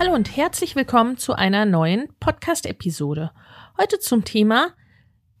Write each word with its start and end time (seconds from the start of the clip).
Hallo 0.00 0.14
und 0.14 0.36
herzlich 0.36 0.76
willkommen 0.76 1.18
zu 1.18 1.32
einer 1.32 1.64
neuen 1.64 2.08
Podcast-Episode. 2.20 3.32
Heute 3.76 3.98
zum 3.98 4.24
Thema 4.24 4.68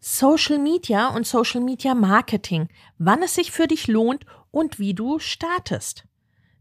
Social 0.00 0.58
Media 0.58 1.14
und 1.14 1.28
Social 1.28 1.60
Media 1.60 1.94
Marketing, 1.94 2.68
wann 2.98 3.22
es 3.22 3.36
sich 3.36 3.52
für 3.52 3.68
dich 3.68 3.86
lohnt 3.86 4.26
und 4.50 4.80
wie 4.80 4.94
du 4.94 5.20
startest. 5.20 6.06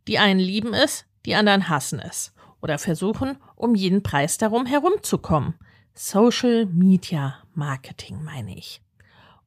Die 0.08 0.20
einen 0.20 0.40
lieben 0.40 0.75
es, 0.75 1.06
die 1.25 1.34
anderen 1.34 1.70
hassen 1.70 2.00
es 2.00 2.36
oder 2.62 2.78
versuchen, 2.78 3.40
um 3.56 3.73
jeden 3.73 4.03
Preis 4.03 4.38
darum 4.38 4.68
herumzukommen. 4.68 5.56
Social 5.95 6.68
Media 6.68 7.40
Marketing 7.56 8.23
meine 8.23 8.56
ich. 8.56 8.80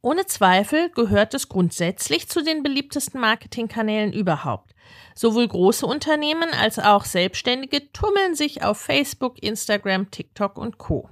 Ohne 0.03 0.27
Zweifel 0.27 0.91
gehört 0.91 1.34
es 1.34 1.48
grundsätzlich 1.48 2.28
zu 2.28 2.43
den 2.43 2.65
beliebtesten 2.65 3.21
Marketingkanälen 3.21 4.12
überhaupt. 4.12 4.75
Sowohl 5.15 5.49
große 5.49 5.87
Unternehmen 5.87 6.51
als 6.51 6.79
auch 6.79 7.05
Selbstständige 7.05 7.93
tummeln 7.93 8.35
sich 8.35 8.63
auf 8.63 8.79
Facebook, 8.79 9.43
Instagram, 9.43 10.11
TikTok 10.11 10.57
und 10.57 10.79
Co. 10.79 11.09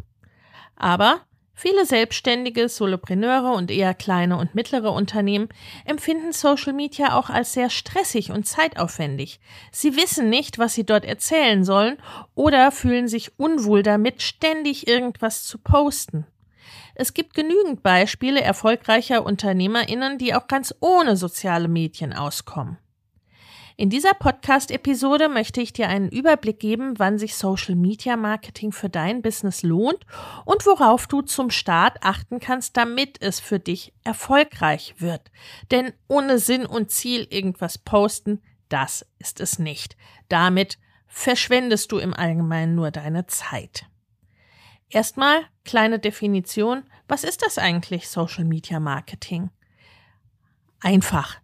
Aber 0.77 1.21
viele 1.53 1.85
Selbstständige, 1.85 2.69
Solopreneure 2.69 3.53
und 3.53 3.71
eher 3.71 3.93
kleine 3.95 4.39
und 4.39 4.55
mittlere 4.55 4.93
Unternehmen 4.93 5.49
empfinden 5.85 6.33
Social 6.33 6.73
Media 6.73 7.19
auch 7.19 7.31
als 7.31 7.53
sehr 7.53 7.69
stressig 7.69 8.31
und 8.31 8.47
zeitaufwendig. 8.47 9.41
Sie 9.73 9.97
wissen 9.97 10.31
nicht, 10.31 10.59
was 10.59 10.75
sie 10.75 10.87
dort 10.87 11.05
erzählen 11.05 11.65
sollen 11.65 11.99
oder 12.35 12.71
fühlen 12.71 13.09
sich 13.09 13.39
unwohl 13.39 13.83
damit, 13.83 14.23
ständig 14.23 14.87
irgendwas 14.87 15.45
zu 15.45 15.59
posten. 15.59 16.27
Es 16.95 17.15
gibt 17.15 17.35
genügend 17.35 17.83
Beispiele 17.83 18.41
erfolgreicher 18.41 19.25
Unternehmerinnen, 19.25 20.19
die 20.19 20.35
auch 20.35 20.49
ganz 20.49 20.75
ohne 20.81 21.17
soziale 21.17 21.69
Medien 21.69 22.13
auskommen. 22.13 22.79
In 23.81 23.91
dieser 23.91 24.13
Podcast-Episode 24.13 25.29
möchte 25.29 25.61
ich 25.61 25.73
dir 25.73 25.89
einen 25.89 26.09
Überblick 26.09 26.59
geben, 26.59 26.99
wann 26.99 27.17
sich 27.17 27.37
Social 27.37 27.77
Media 27.77 28.17
Marketing 28.17 28.73
für 28.73 28.89
dein 28.89 29.23
Business 29.23 29.63
lohnt 29.63 30.05
und 30.45 30.67
worauf 30.67 31.07
du 31.07 31.23
zum 31.23 31.51
Start 31.51 31.99
achten 32.03 32.41
kannst, 32.41 32.77
damit 32.77 33.23
es 33.23 33.39
für 33.39 33.61
dich 33.61 33.93
erfolgreich 34.03 34.97
wird. 34.99 35.31
Denn 35.71 35.93
ohne 36.09 36.41
Sinn 36.41 36.67
und 36.67 36.91
Ziel 36.91 37.29
irgendwas 37.31 37.79
posten, 37.79 38.43
das 38.69 39.07
ist 39.21 39.39
es 39.39 39.61
nicht. 39.61 39.97
Damit 40.29 40.81
verschwendest 41.07 41.93
du 41.93 41.99
im 41.99 42.15
Allgemeinen 42.15 42.75
nur 42.75 42.91
deine 42.91 43.29
Zeit. 43.29 43.87
Erstmal 44.91 45.43
kleine 45.65 46.01
Definition. 46.01 46.83
Was 47.07 47.23
ist 47.23 47.43
das 47.43 47.59
eigentlich 47.59 48.09
Social 48.09 48.45
Media 48.45 48.81
Marketing? 48.81 49.51
Einfach. 50.81 51.37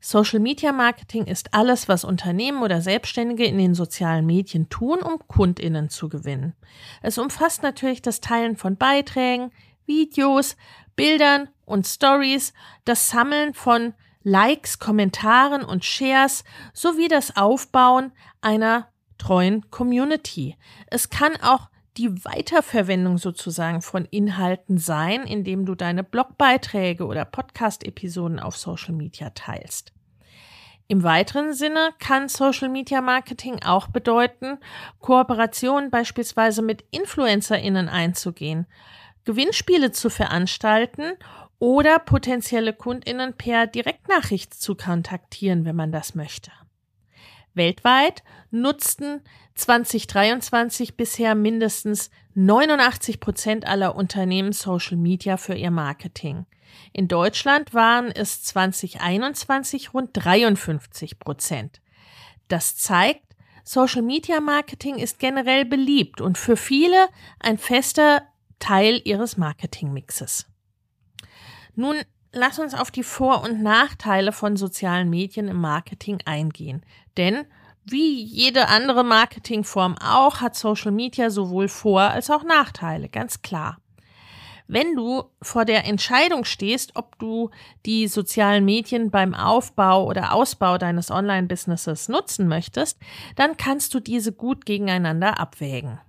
Social 0.00 0.40
Media 0.40 0.72
Marketing 0.72 1.26
ist 1.26 1.52
alles, 1.52 1.86
was 1.86 2.04
Unternehmen 2.04 2.62
oder 2.62 2.80
Selbstständige 2.80 3.44
in 3.44 3.58
den 3.58 3.74
sozialen 3.74 4.24
Medien 4.24 4.70
tun, 4.70 5.00
um 5.00 5.18
Kundinnen 5.28 5.90
zu 5.90 6.08
gewinnen. 6.08 6.54
Es 7.02 7.18
umfasst 7.18 7.62
natürlich 7.62 8.00
das 8.00 8.20
Teilen 8.20 8.56
von 8.56 8.76
Beiträgen, 8.76 9.52
Videos, 9.84 10.56
Bildern 10.96 11.48
und 11.66 11.86
Stories, 11.86 12.54
das 12.84 13.10
Sammeln 13.10 13.52
von 13.52 13.94
Likes, 14.22 14.78
Kommentaren 14.78 15.62
und 15.62 15.84
Shares 15.84 16.44
sowie 16.72 17.08
das 17.08 17.36
Aufbauen 17.36 18.12
einer 18.40 18.88
treuen 19.18 19.70
Community. 19.70 20.56
Es 20.86 21.10
kann 21.10 21.36
auch 21.42 21.68
die 22.00 22.24
Weiterverwendung 22.24 23.18
sozusagen 23.18 23.82
von 23.82 24.06
Inhalten 24.06 24.78
sein, 24.78 25.24
indem 25.24 25.66
du 25.66 25.74
deine 25.74 26.02
Blogbeiträge 26.02 27.04
oder 27.04 27.26
Podcast-Episoden 27.26 28.40
auf 28.40 28.56
Social 28.56 28.94
Media 28.94 29.28
teilst. 29.30 29.92
Im 30.88 31.02
weiteren 31.02 31.52
Sinne 31.52 31.90
kann 31.98 32.30
Social 32.30 32.70
Media 32.70 33.02
Marketing 33.02 33.62
auch 33.62 33.86
bedeuten, 33.88 34.58
Kooperationen 34.98 35.90
beispielsweise 35.90 36.62
mit 36.62 36.84
InfluencerInnen 36.90 37.90
einzugehen, 37.90 38.66
Gewinnspiele 39.24 39.92
zu 39.92 40.08
veranstalten 40.08 41.12
oder 41.58 41.98
potenzielle 41.98 42.72
KundInnen 42.72 43.34
per 43.34 43.66
Direktnachricht 43.66 44.54
zu 44.54 44.74
kontaktieren, 44.74 45.66
wenn 45.66 45.76
man 45.76 45.92
das 45.92 46.14
möchte. 46.14 46.50
Weltweit 47.60 48.22
nutzten 48.50 49.20
2023 49.54 50.96
bisher 50.96 51.34
mindestens 51.34 52.10
89 52.32 53.20
Prozent 53.20 53.66
aller 53.66 53.96
Unternehmen 53.96 54.52
Social 54.52 54.96
Media 54.96 55.36
für 55.36 55.54
ihr 55.54 55.70
Marketing. 55.70 56.46
In 56.94 57.06
Deutschland 57.06 57.74
waren 57.74 58.10
es 58.12 58.42
2021 58.44 59.92
rund 59.92 60.10
53 60.14 61.18
Prozent. 61.18 61.82
Das 62.48 62.78
zeigt, 62.78 63.26
Social 63.62 64.00
Media 64.00 64.40
Marketing 64.40 64.96
ist 64.96 65.18
generell 65.18 65.66
beliebt 65.66 66.22
und 66.22 66.38
für 66.38 66.56
viele 66.56 67.08
ein 67.40 67.58
fester 67.58 68.22
Teil 68.58 69.02
ihres 69.04 69.36
Marketingmixes. 69.36 70.46
Nun 71.74 71.96
lass 72.32 72.58
uns 72.58 72.74
auf 72.74 72.90
die 72.90 73.02
Vor- 73.02 73.42
und 73.42 73.62
Nachteile 73.62 74.32
von 74.32 74.56
sozialen 74.56 75.10
Medien 75.10 75.48
im 75.48 75.60
Marketing 75.60 76.20
eingehen. 76.24 76.84
Denn 77.20 77.44
wie 77.84 78.22
jede 78.22 78.68
andere 78.68 79.04
Marketingform 79.04 79.98
auch, 79.98 80.40
hat 80.40 80.56
Social 80.56 80.90
Media 80.90 81.28
sowohl 81.28 81.68
Vor- 81.68 82.00
als 82.00 82.30
auch 82.30 82.44
Nachteile, 82.44 83.10
ganz 83.10 83.42
klar. 83.42 83.76
Wenn 84.66 84.96
du 84.96 85.24
vor 85.42 85.66
der 85.66 85.84
Entscheidung 85.84 86.46
stehst, 86.46 86.96
ob 86.96 87.18
du 87.18 87.50
die 87.84 88.08
sozialen 88.08 88.64
Medien 88.64 89.10
beim 89.10 89.34
Aufbau 89.34 90.06
oder 90.06 90.32
Ausbau 90.32 90.78
deines 90.78 91.10
Online-Businesses 91.10 92.08
nutzen 92.08 92.48
möchtest, 92.48 92.98
dann 93.36 93.58
kannst 93.58 93.92
du 93.92 94.00
diese 94.00 94.32
gut 94.32 94.64
gegeneinander 94.64 95.38
abwägen. 95.38 96.00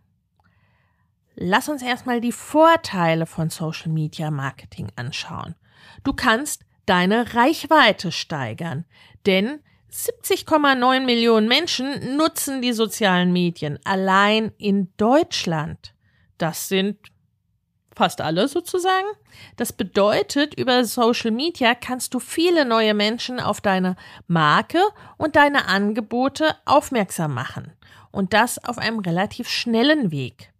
Lass 1.35 1.67
uns 1.67 1.81
erstmal 1.81 2.21
die 2.21 2.31
Vorteile 2.31 3.25
von 3.25 3.49
Social 3.49 3.91
Media 3.91 4.31
Marketing 4.31 4.87
anschauen. 4.95 5.55
Du 6.05 6.13
kannst 6.13 6.63
deine 6.85 7.33
Reichweite 7.33 8.13
steigern, 8.13 8.85
denn 9.25 9.59
70,9 9.91 11.01
Millionen 11.01 11.47
Menschen 11.47 12.15
nutzen 12.15 12.61
die 12.61 12.73
sozialen 12.73 13.33
Medien 13.33 13.77
allein 13.83 14.53
in 14.57 14.91
Deutschland. 14.95 15.93
Das 16.37 16.69
sind 16.69 16.97
fast 17.95 18.21
alle 18.21 18.47
sozusagen. 18.47 19.07
Das 19.57 19.73
bedeutet, 19.73 20.57
über 20.57 20.85
Social 20.85 21.31
Media 21.31 21.75
kannst 21.75 22.13
du 22.13 22.19
viele 22.19 22.63
neue 22.65 22.93
Menschen 22.93 23.39
auf 23.39 23.59
deine 23.59 23.97
Marke 24.27 24.79
und 25.17 25.35
deine 25.35 25.67
Angebote 25.67 26.55
aufmerksam 26.65 27.33
machen. 27.33 27.73
Und 28.11 28.33
das 28.33 28.63
auf 28.63 28.77
einem 28.77 28.99
relativ 28.99 29.49
schnellen 29.49 30.11
Weg. 30.11 30.51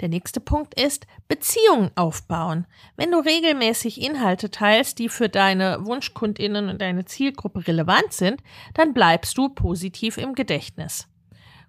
Der 0.00 0.08
nächste 0.08 0.40
Punkt 0.40 0.80
ist 0.80 1.06
Beziehungen 1.26 1.90
aufbauen. 1.96 2.66
Wenn 2.96 3.10
du 3.10 3.18
regelmäßig 3.18 4.00
Inhalte 4.00 4.50
teilst, 4.50 4.98
die 4.98 5.08
für 5.08 5.28
deine 5.28 5.84
Wunschkundinnen 5.84 6.68
und 6.68 6.80
deine 6.80 7.04
Zielgruppe 7.04 7.66
relevant 7.66 8.12
sind, 8.12 8.40
dann 8.74 8.94
bleibst 8.94 9.36
du 9.36 9.48
positiv 9.48 10.16
im 10.16 10.34
Gedächtnis. 10.34 11.08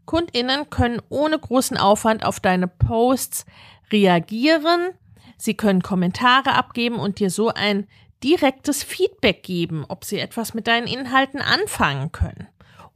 Kundinnen 0.05 0.69
können 0.69 1.01
ohne 1.09 1.37
großen 1.37 1.77
Aufwand 1.77 2.25
auf 2.25 2.39
deine 2.39 2.67
Posts 2.67 3.45
reagieren, 3.91 4.89
sie 5.37 5.55
können 5.55 5.81
Kommentare 5.81 6.53
abgeben 6.53 6.95
und 6.95 7.19
dir 7.19 7.29
so 7.29 7.49
ein 7.49 7.87
direktes 8.23 8.83
Feedback 8.83 9.43
geben, 9.43 9.85
ob 9.87 10.03
sie 10.03 10.19
etwas 10.19 10.53
mit 10.53 10.67
deinen 10.67 10.87
Inhalten 10.87 11.41
anfangen 11.41 12.11
können. 12.11 12.47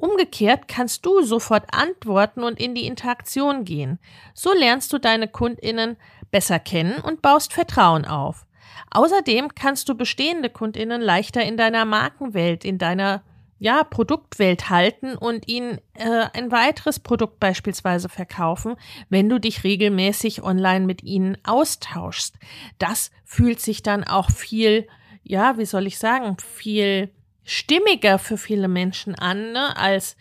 Umgekehrt 0.03 0.67
kannst 0.67 1.05
du 1.05 1.21
sofort 1.21 1.63
antworten 1.73 2.44
und 2.44 2.59
in 2.59 2.75
die 2.75 2.88
Interaktion 2.88 3.63
gehen. 3.63 4.00
So 4.33 4.53
lernst 4.53 4.91
du 4.91 4.97
deine 4.97 5.29
Kundinnen 5.29 5.95
besser 6.29 6.59
kennen 6.59 7.00
und 7.00 7.21
baust 7.21 7.53
Vertrauen 7.53 8.03
auf. 8.03 8.45
Außerdem 8.91 9.55
kannst 9.55 9.88
du 9.88 9.95
bestehende 9.95 10.50
Kundinnen 10.50 11.01
leichter 11.01 11.41
in 11.45 11.55
deiner 11.55 11.85
Markenwelt, 11.85 12.65
in 12.65 12.79
deiner 12.79 13.23
ja, 13.59 13.85
Produktwelt 13.85 14.69
halten 14.69 15.15
und 15.15 15.47
ihnen 15.47 15.79
äh, 15.94 16.25
ein 16.33 16.51
weiteres 16.51 17.00
Produkt 17.00 17.39
beispielsweise 17.39 18.09
verkaufen, 18.09 18.75
wenn 19.07 19.29
du 19.29 19.39
dich 19.39 19.63
regelmäßig 19.63 20.44
online 20.44 20.85
mit 20.85 21.01
ihnen 21.03 21.38
austauschst. 21.45 22.35
Das 22.77 23.09
fühlt 23.23 23.61
sich 23.61 23.83
dann 23.83 24.03
auch 24.03 24.31
viel, 24.31 24.85
ja, 25.23 25.57
wie 25.57 25.65
soll 25.65 25.88
ich 25.88 25.97
sagen, 25.97 26.35
viel 26.39 27.09
stimmiger 27.43 28.19
für 28.19 28.37
viele 28.37 28.67
Menschen 28.67 29.15
an, 29.15 29.51
ne, 29.51 29.75
als 29.77 30.15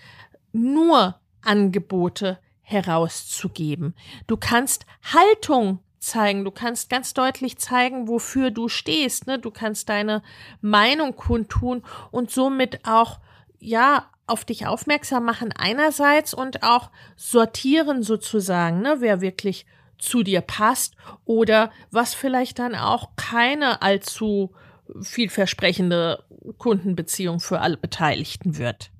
nur 0.52 1.16
Angebote 1.42 2.38
herauszugeben. 2.62 3.94
Du 4.26 4.36
kannst 4.36 4.86
Haltung 5.12 5.80
zeigen. 6.02 6.44
Du 6.44 6.50
kannst 6.50 6.90
ganz 6.90 7.14
deutlich 7.14 7.58
zeigen, 7.58 8.08
wofür 8.08 8.50
du 8.50 8.68
stehst. 8.68 9.26
Ne? 9.26 9.38
Du 9.38 9.50
kannst 9.50 9.88
deine 9.88 10.22
Meinung 10.60 11.16
kundtun 11.16 11.82
und 12.10 12.30
somit 12.30 12.80
auch, 12.84 13.20
ja, 13.60 14.06
auf 14.26 14.44
dich 14.44 14.66
aufmerksam 14.66 15.24
machen 15.24 15.52
einerseits 15.52 16.32
und 16.32 16.62
auch 16.62 16.90
sortieren 17.16 18.02
sozusagen, 18.02 18.80
ne, 18.80 18.96
wer 18.98 19.20
wirklich 19.20 19.66
zu 19.98 20.22
dir 20.22 20.40
passt 20.40 20.96
oder 21.24 21.70
was 21.90 22.14
vielleicht 22.14 22.58
dann 22.58 22.74
auch 22.74 23.10
keine 23.16 23.82
allzu 23.82 24.52
vielversprechende 25.00 26.24
Kundenbeziehung 26.58 27.40
für 27.40 27.60
alle 27.60 27.76
Beteiligten 27.76 28.58
wird. 28.58 28.90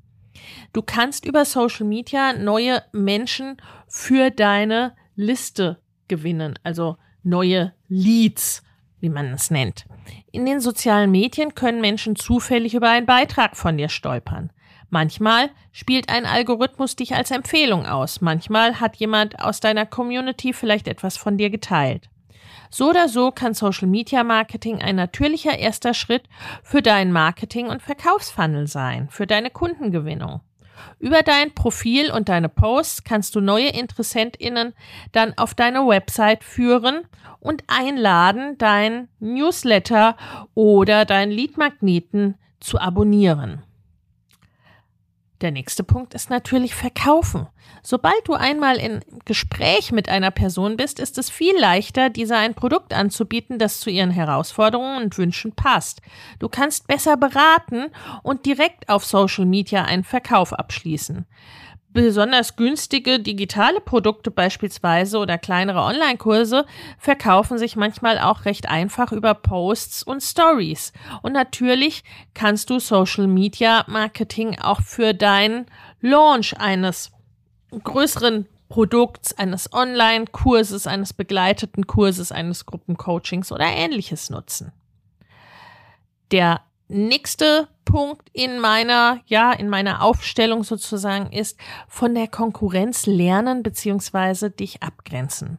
Du 0.73 0.83
kannst 0.83 1.25
über 1.25 1.45
Social 1.45 1.87
Media 1.87 2.33
neue 2.33 2.83
Menschen 2.93 3.57
für 3.87 4.31
deine 4.31 4.95
Liste 5.15 5.79
gewinnen, 6.09 6.59
also 6.63 6.97
neue 7.23 7.75
Leads, 7.89 8.63
wie 9.01 9.09
man 9.09 9.33
es 9.33 9.51
nennt. 9.51 9.87
In 10.31 10.47
den 10.47 10.61
sozialen 10.61 11.11
Medien 11.11 11.55
können 11.55 11.81
Menschen 11.81 12.17
zufällig 12.17 12.75
über 12.75 12.91
einen 12.91 13.07
Beitrag 13.07 13.57
von 13.57 13.77
dir 13.77 13.89
stolpern. 13.89 14.51
Manchmal 14.91 15.51
spielt 15.73 16.11
ein 16.11 16.27
Algorithmus 16.27 16.97
dich 16.97 17.15
als 17.15 17.31
Empfehlung 17.31 17.87
aus, 17.87 18.21
manchmal 18.21 18.79
hat 18.81 18.97
jemand 18.97 19.41
aus 19.41 19.61
deiner 19.61 19.87
Community 19.87 20.53
vielleicht 20.53 20.87
etwas 20.87 21.17
von 21.17 21.39
dir 21.39 21.49
geteilt. 21.49 22.11
So 22.71 22.91
oder 22.91 23.09
so 23.09 23.31
kann 23.31 23.55
Social 23.55 23.89
Media 23.89 24.25
Marketing 24.25 24.81
ein 24.81 24.97
natürlicher 24.97 25.59
erster 25.59 25.95
Schritt 25.95 26.25
für 26.63 26.83
dein 26.83 27.13
Marketing- 27.13 27.69
und 27.69 27.83
Verkaufsfunnel 27.83 28.67
sein, 28.67 29.09
für 29.11 29.27
deine 29.27 29.51
Kundengewinnung. 29.51 30.41
Über 30.99 31.23
dein 31.23 31.55
Profil 31.55 32.11
und 32.11 32.29
deine 32.29 32.49
Posts 32.49 33.05
kannst 33.05 33.35
du 33.35 33.41
neue 33.41 33.69
InteressentInnen 33.69 34.75
dann 35.13 35.37
auf 35.37 35.55
deine 35.55 35.87
Website 35.87 36.45
führen 36.45 37.03
und 37.41 37.65
einladen, 37.67 38.57
dein 38.59 39.09
Newsletter 39.19 40.17
oder 40.55 41.05
dein 41.05 41.31
Leadmagneten 41.31 42.37
zu 42.61 42.79
abonnieren. 42.79 43.63
Der 45.43 45.51
nächste 45.51 45.83
Punkt 45.83 46.15
ist 46.15 46.31
natürlich 46.31 46.73
Verkaufen. 46.73 47.49
Sobald 47.83 48.29
du 48.29 48.35
einmal 48.35 48.77
in 48.77 49.01
Gespräch 49.25 49.91
mit 49.91 50.09
einer 50.09 50.31
Person 50.31 50.77
bist, 50.77 51.01
ist 51.01 51.19
es 51.19 51.31
viel 51.31 51.59
leichter, 51.59 52.11
dieser 52.11 52.39
ein 52.39 52.55
Produkt 52.55 52.95
anzubieten, 52.95 53.59
das 53.59 53.81
zu 53.81 53.91
ihren 53.91 54.13
Herausforderungen 54.13 55.03
und 55.03 55.19
Wünschen 55.19 55.51
passt. 55.51 56.01
Du 56.39 56.49
kannst 56.49 56.87
besser 56.87 57.17
beraten 57.17 57.87
und 58.23 58.47
direkt 58.47 58.89
auf 58.89 59.05
Social 59.05 59.45
Media 59.45 59.85
einen 59.85 60.05
Verkauf 60.05 60.53
abschließen. 60.53 61.27
Besonders 61.93 62.57
günstige 62.57 63.21
digitale 63.21 63.81
Produkte 63.81 64.31
beispielsweise 64.31 65.19
oder 65.19 65.37
kleinere 65.37 65.81
Online-Kurse 65.81 66.65
verkaufen 66.99 67.59
sich 67.59 67.77
manchmal 67.77 68.19
auch 68.19 68.47
recht 68.47 68.69
einfach 68.69 69.13
über 69.13 69.35
Posts 69.35 70.03
und 70.03 70.23
Stories. 70.23 70.95
Und 71.21 71.35
natürlich 71.35 72.03
kannst 72.33 72.71
du 72.71 72.79
Social 72.79 73.27
Media 73.27 73.85
Marketing 73.89 74.59
auch 74.59 74.81
für 74.81 75.13
deinen 75.13 75.67
Launch 76.01 76.59
eines 76.59 77.13
größeren 77.71 78.47
Produkts, 78.71 79.37
eines 79.37 79.71
Online-Kurses, 79.75 80.87
eines 80.87 81.13
begleiteten 81.13 81.87
Kurses, 81.87 82.33
eines 82.33 82.65
Gruppencoachings 82.65 83.53
oder 83.53 83.67
ähnliches 83.67 84.31
nutzen. 84.31 84.73
Der 86.31 86.63
nächste 86.93 87.69
Punkt 87.85 88.29
in 88.33 88.61
meiner, 88.61 89.21
ja, 89.27 89.53
in 89.53 89.69
meiner 89.69 90.03
Aufstellung 90.03 90.63
sozusagen 90.63 91.33
ist, 91.33 91.59
von 91.89 92.15
der 92.15 92.29
Konkurrenz 92.29 93.07
lernen 93.07 93.63
beziehungsweise 93.63 94.51
dich 94.51 94.83
abgrenzen. 94.83 95.59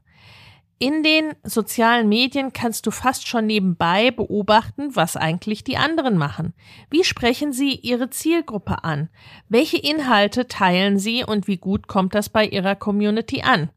In 0.79 1.01
den 1.01 1.33
sozialen 1.43 2.09
Medien 2.09 2.51
kannst 2.51 2.85
du 2.85 2.91
fast 2.91 3.27
schon 3.27 3.45
nebenbei 3.45 4.11
beobachten, 4.11 4.95
was 4.95 5.15
eigentlich 5.15 5.63
die 5.63 5.77
anderen 5.77 6.17
machen. 6.17 6.53
Wie 6.89 7.05
sprechen 7.05 7.53
sie 7.53 7.75
ihre 7.75 8.09
Zielgruppe 8.09 8.83
an? 8.83 9.09
Welche 9.47 9.77
Inhalte 9.77 10.47
teilen 10.47 10.99
sie 10.99 11.23
und 11.23 11.47
wie 11.47 11.55
gut 11.57 11.87
kommt 11.87 12.15
das 12.15 12.27
bei 12.27 12.45
ihrer 12.45 12.75
Community 12.75 13.43
an? 13.43 13.69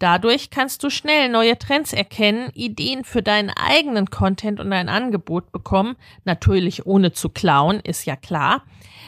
Dadurch 0.00 0.48
kannst 0.48 0.82
du 0.82 0.88
schnell 0.88 1.28
neue 1.28 1.58
Trends 1.58 1.92
erkennen, 1.92 2.50
Ideen 2.54 3.04
für 3.04 3.22
deinen 3.22 3.50
eigenen 3.50 4.08
Content 4.08 4.58
und 4.58 4.70
dein 4.70 4.88
Angebot 4.88 5.52
bekommen, 5.52 5.94
natürlich 6.24 6.86
ohne 6.86 7.12
zu 7.12 7.28
klauen, 7.28 7.80
ist 7.80 8.06
ja 8.06 8.16
klar. 8.16 8.64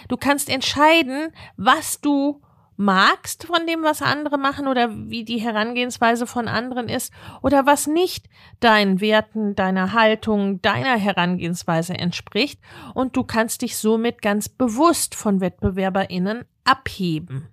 Du 0.08 0.18
kannst 0.18 0.50
entscheiden, 0.50 1.32
was 1.56 2.02
du 2.02 2.42
magst 2.76 3.46
von 3.46 3.66
dem, 3.66 3.82
was 3.82 4.02
andere 4.02 4.36
machen 4.36 4.68
oder 4.68 4.90
wie 5.08 5.24
die 5.24 5.40
Herangehensweise 5.40 6.26
von 6.26 6.46
anderen 6.46 6.90
ist 6.90 7.10
oder 7.40 7.64
was 7.64 7.86
nicht 7.86 8.28
deinen 8.60 9.00
Werten, 9.00 9.54
deiner 9.54 9.94
Haltung, 9.94 10.60
deiner 10.60 10.98
Herangehensweise 10.98 11.94
entspricht 11.94 12.60
und 12.92 13.16
du 13.16 13.24
kannst 13.24 13.62
dich 13.62 13.78
somit 13.78 14.20
ganz 14.20 14.50
bewusst 14.50 15.14
von 15.14 15.40
Wettbewerberinnen 15.40 16.44
abheben. 16.64 17.48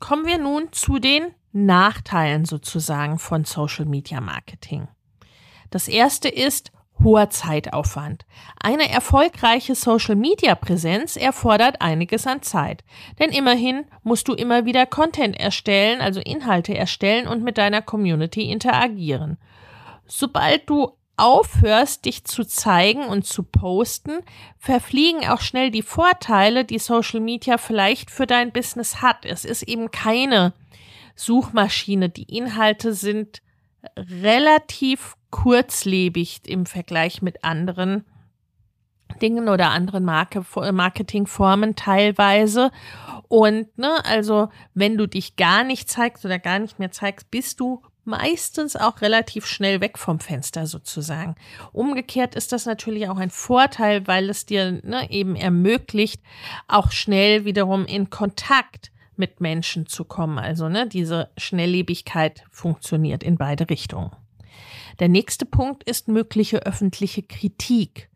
Kommen 0.00 0.26
wir 0.26 0.36
nun 0.36 0.70
zu 0.72 0.98
den 0.98 1.32
Nachteilen 1.64 2.44
sozusagen 2.44 3.18
von 3.18 3.44
Social 3.44 3.86
Media 3.86 4.20
Marketing. 4.20 4.88
Das 5.70 5.88
erste 5.88 6.28
ist 6.28 6.70
hoher 7.02 7.30
Zeitaufwand. 7.30 8.26
Eine 8.60 8.90
erfolgreiche 8.90 9.74
Social 9.74 10.16
Media 10.16 10.54
Präsenz 10.54 11.16
erfordert 11.16 11.80
einiges 11.80 12.26
an 12.26 12.42
Zeit. 12.42 12.84
Denn 13.18 13.30
immerhin 13.30 13.84
musst 14.02 14.28
du 14.28 14.34
immer 14.34 14.66
wieder 14.66 14.84
Content 14.86 15.38
erstellen, 15.38 16.00
also 16.00 16.20
Inhalte 16.20 16.76
erstellen 16.76 17.26
und 17.26 17.42
mit 17.42 17.58
deiner 17.58 17.82
Community 17.82 18.50
interagieren. 18.50 19.38
Sobald 20.06 20.68
du 20.68 20.92
aufhörst, 21.16 22.04
dich 22.04 22.24
zu 22.24 22.44
zeigen 22.44 23.06
und 23.06 23.24
zu 23.26 23.42
posten, 23.42 24.18
verfliegen 24.58 25.26
auch 25.26 25.40
schnell 25.40 25.70
die 25.70 25.82
Vorteile, 25.82 26.66
die 26.66 26.78
Social 26.78 27.20
Media 27.20 27.56
vielleicht 27.56 28.10
für 28.10 28.26
dein 28.26 28.52
Business 28.52 29.00
hat. 29.00 29.24
Es 29.24 29.46
ist 29.46 29.62
eben 29.62 29.90
keine 29.90 30.52
Suchmaschine. 31.16 32.08
Die 32.08 32.36
Inhalte 32.36 32.94
sind 32.94 33.42
relativ 33.96 35.16
kurzlebig 35.30 36.42
im 36.46 36.66
Vergleich 36.66 37.22
mit 37.22 37.44
anderen 37.44 38.04
Dingen 39.20 39.48
oder 39.48 39.70
anderen 39.70 40.04
Marke, 40.04 40.44
Marketingformen 40.72 41.74
teilweise. 41.74 42.70
Und 43.28 43.76
ne, 43.78 44.04
also 44.04 44.50
wenn 44.74 44.96
du 44.96 45.06
dich 45.06 45.36
gar 45.36 45.64
nicht 45.64 45.88
zeigst 45.88 46.24
oder 46.24 46.38
gar 46.38 46.58
nicht 46.58 46.78
mehr 46.78 46.90
zeigst, 46.90 47.30
bist 47.30 47.60
du 47.60 47.82
meistens 48.04 48.76
auch 48.76 49.00
relativ 49.00 49.46
schnell 49.46 49.80
weg 49.80 49.98
vom 49.98 50.20
Fenster 50.20 50.66
sozusagen. 50.66 51.34
Umgekehrt 51.72 52.34
ist 52.34 52.52
das 52.52 52.66
natürlich 52.66 53.08
auch 53.08 53.16
ein 53.16 53.30
Vorteil, 53.30 54.06
weil 54.06 54.30
es 54.30 54.46
dir 54.46 54.80
ne, 54.84 55.10
eben 55.10 55.34
ermöglicht, 55.34 56.22
auch 56.68 56.92
schnell 56.92 57.44
wiederum 57.44 57.84
in 57.84 58.08
Kontakt 58.10 58.92
mit 59.18 59.40
Menschen 59.40 59.86
zu 59.86 60.04
kommen. 60.04 60.38
Also 60.38 60.68
ne, 60.68 60.86
diese 60.86 61.30
Schnelllebigkeit 61.36 62.44
funktioniert 62.50 63.22
in 63.22 63.36
beide 63.36 63.68
Richtungen. 63.68 64.10
Der 64.98 65.08
nächste 65.08 65.44
Punkt 65.44 65.84
ist 65.84 66.08
mögliche 66.08 66.64
öffentliche 66.64 67.22
Kritik. 67.22 68.08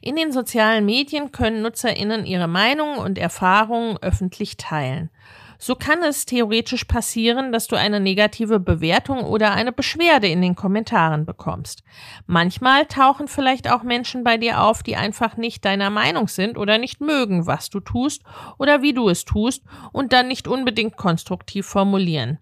In 0.00 0.16
den 0.16 0.32
sozialen 0.32 0.84
Medien 0.84 1.32
können 1.32 1.62
Nutzerinnen 1.62 2.26
ihre 2.26 2.48
Meinungen 2.48 2.98
und 2.98 3.18
Erfahrungen 3.18 3.98
öffentlich 4.02 4.56
teilen. 4.56 5.10
So 5.58 5.74
kann 5.74 6.02
es 6.02 6.26
theoretisch 6.26 6.84
passieren, 6.84 7.52
dass 7.52 7.66
du 7.66 7.76
eine 7.76 8.00
negative 8.00 8.60
Bewertung 8.60 9.24
oder 9.24 9.52
eine 9.52 9.72
Beschwerde 9.72 10.28
in 10.28 10.42
den 10.42 10.54
Kommentaren 10.54 11.24
bekommst. 11.24 11.82
Manchmal 12.26 12.86
tauchen 12.86 13.28
vielleicht 13.28 13.70
auch 13.70 13.82
Menschen 13.82 14.24
bei 14.24 14.36
dir 14.36 14.62
auf, 14.62 14.82
die 14.82 14.96
einfach 14.96 15.36
nicht 15.36 15.64
deiner 15.64 15.90
Meinung 15.90 16.28
sind 16.28 16.58
oder 16.58 16.78
nicht 16.78 17.00
mögen, 17.00 17.46
was 17.46 17.70
du 17.70 17.80
tust 17.80 18.22
oder 18.58 18.82
wie 18.82 18.92
du 18.92 19.08
es 19.08 19.24
tust 19.24 19.62
und 19.92 20.12
dann 20.12 20.28
nicht 20.28 20.48
unbedingt 20.48 20.96
konstruktiv 20.96 21.66
formulieren. 21.66 22.38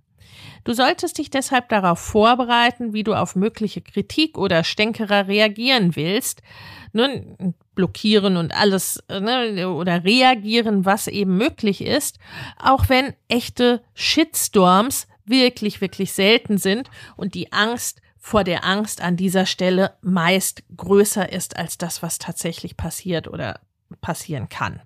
Du 0.65 0.73
solltest 0.73 1.19
dich 1.19 1.31
deshalb 1.31 1.69
darauf 1.69 1.99
vorbereiten, 1.99 2.95
wie 2.95 3.05
du 3.05 3.15
auf 3.15 3.37
mögliche 3.37 3.83
Kritik 3.83 4.39
oder 4.39 4.65
Stänkerer 4.65 5.29
reagieren 5.29 5.95
willst. 5.95 6.43
Nun, 6.93 7.55
blockieren 7.75 8.37
und 8.37 8.55
alles 8.55 9.03
ne, 9.09 9.69
oder 9.69 10.05
reagieren, 10.05 10.85
was 10.85 11.07
eben 11.07 11.37
möglich 11.37 11.81
ist, 11.81 12.19
auch 12.59 12.89
wenn 12.89 13.15
echte 13.29 13.83
Shitstorms 13.95 15.07
wirklich, 15.25 15.81
wirklich 15.81 16.13
selten 16.13 16.59
sind 16.59 16.91
und 17.17 17.35
die 17.35 17.53
Angst 17.53 18.01
vor 18.19 18.45
der 18.45 18.65
Angst 18.65 19.03
an 19.03 19.17
dieser 19.17 19.45
Stelle 19.45 19.97
meist 20.01 20.63
größer 20.77 21.31
ist 21.31 21.57
als 21.57 21.77
das, 21.77 22.03
was 22.03 22.19
tatsächlich 22.19 22.77
passiert 22.77 23.29
oder 23.29 23.61
passieren 24.01 24.49
kann. 24.49 24.81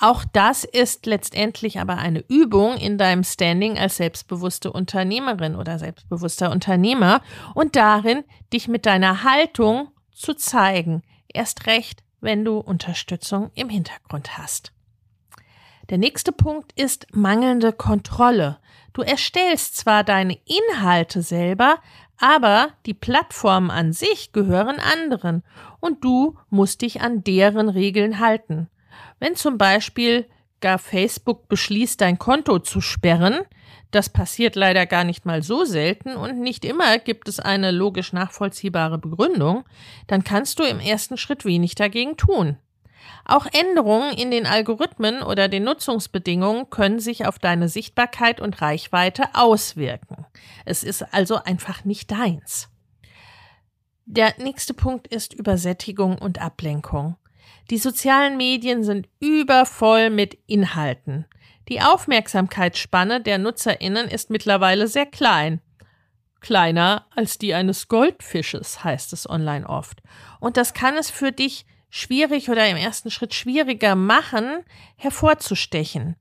Auch 0.00 0.24
das 0.32 0.64
ist 0.64 1.06
letztendlich 1.06 1.78
aber 1.78 1.98
eine 1.98 2.24
Übung 2.26 2.76
in 2.76 2.98
deinem 2.98 3.22
Standing 3.22 3.78
als 3.78 3.98
selbstbewusste 3.98 4.72
Unternehmerin 4.72 5.54
oder 5.54 5.78
selbstbewusster 5.78 6.50
Unternehmer 6.50 7.22
und 7.54 7.76
darin, 7.76 8.24
dich 8.52 8.66
mit 8.66 8.86
deiner 8.86 9.22
Haltung 9.22 9.92
zu 10.12 10.34
zeigen. 10.34 11.04
Erst 11.32 11.66
recht, 11.66 12.02
wenn 12.20 12.44
du 12.44 12.58
Unterstützung 12.58 13.50
im 13.54 13.68
Hintergrund 13.68 14.38
hast. 14.38 14.72
Der 15.90 15.98
nächste 15.98 16.32
Punkt 16.32 16.72
ist 16.80 17.06
mangelnde 17.12 17.72
Kontrolle. 17.72 18.58
Du 18.92 19.02
erstellst 19.02 19.76
zwar 19.76 20.04
deine 20.04 20.38
Inhalte 20.44 21.22
selber, 21.22 21.78
aber 22.18 22.68
die 22.86 22.94
Plattformen 22.94 23.70
an 23.70 23.92
sich 23.92 24.32
gehören 24.32 24.78
anderen 24.78 25.42
und 25.80 26.04
du 26.04 26.38
musst 26.50 26.82
dich 26.82 27.00
an 27.00 27.24
deren 27.24 27.68
Regeln 27.68 28.20
halten. 28.20 28.68
Wenn 29.18 29.34
zum 29.34 29.58
Beispiel 29.58 30.26
gar 30.62 30.78
Facebook 30.78 31.48
beschließt, 31.48 32.00
dein 32.00 32.18
Konto 32.18 32.58
zu 32.58 32.80
sperren, 32.80 33.40
das 33.90 34.08
passiert 34.08 34.56
leider 34.56 34.86
gar 34.86 35.04
nicht 35.04 35.26
mal 35.26 35.42
so 35.42 35.66
selten 35.66 36.16
und 36.16 36.40
nicht 36.40 36.64
immer 36.64 36.98
gibt 36.98 37.28
es 37.28 37.38
eine 37.38 37.70
logisch 37.70 38.14
nachvollziehbare 38.14 38.96
Begründung, 38.96 39.64
dann 40.06 40.24
kannst 40.24 40.58
du 40.58 40.62
im 40.62 40.80
ersten 40.80 41.18
Schritt 41.18 41.44
wenig 41.44 41.74
dagegen 41.74 42.16
tun. 42.16 42.56
Auch 43.24 43.46
Änderungen 43.52 44.14
in 44.14 44.30
den 44.30 44.46
Algorithmen 44.46 45.22
oder 45.22 45.48
den 45.48 45.64
Nutzungsbedingungen 45.64 46.70
können 46.70 47.00
sich 47.00 47.26
auf 47.26 47.38
deine 47.38 47.68
Sichtbarkeit 47.68 48.40
und 48.40 48.62
Reichweite 48.62 49.24
auswirken. 49.34 50.24
Es 50.64 50.82
ist 50.82 51.02
also 51.12 51.36
einfach 51.36 51.84
nicht 51.84 52.10
deins. 52.10 52.68
Der 54.06 54.34
nächste 54.38 54.74
Punkt 54.74 55.06
ist 55.06 55.34
Übersättigung 55.34 56.18
und 56.18 56.40
Ablenkung. 56.40 57.16
Die 57.70 57.78
sozialen 57.78 58.36
Medien 58.36 58.84
sind 58.84 59.08
übervoll 59.20 60.10
mit 60.10 60.38
Inhalten. 60.46 61.26
Die 61.68 61.80
Aufmerksamkeitsspanne 61.80 63.20
der 63.20 63.38
Nutzerinnen 63.38 64.08
ist 64.08 64.30
mittlerweile 64.30 64.88
sehr 64.88 65.06
klein. 65.06 65.60
Kleiner 66.40 67.06
als 67.14 67.38
die 67.38 67.54
eines 67.54 67.86
Goldfisches, 67.86 68.82
heißt 68.82 69.12
es 69.12 69.30
online 69.30 69.68
oft. 69.68 70.02
Und 70.40 70.56
das 70.56 70.74
kann 70.74 70.96
es 70.96 71.08
für 71.08 71.30
dich 71.30 71.64
schwierig 71.88 72.50
oder 72.50 72.68
im 72.68 72.76
ersten 72.76 73.10
Schritt 73.10 73.32
schwieriger 73.32 73.94
machen, 73.94 74.64
hervorzustechen. 74.96 76.16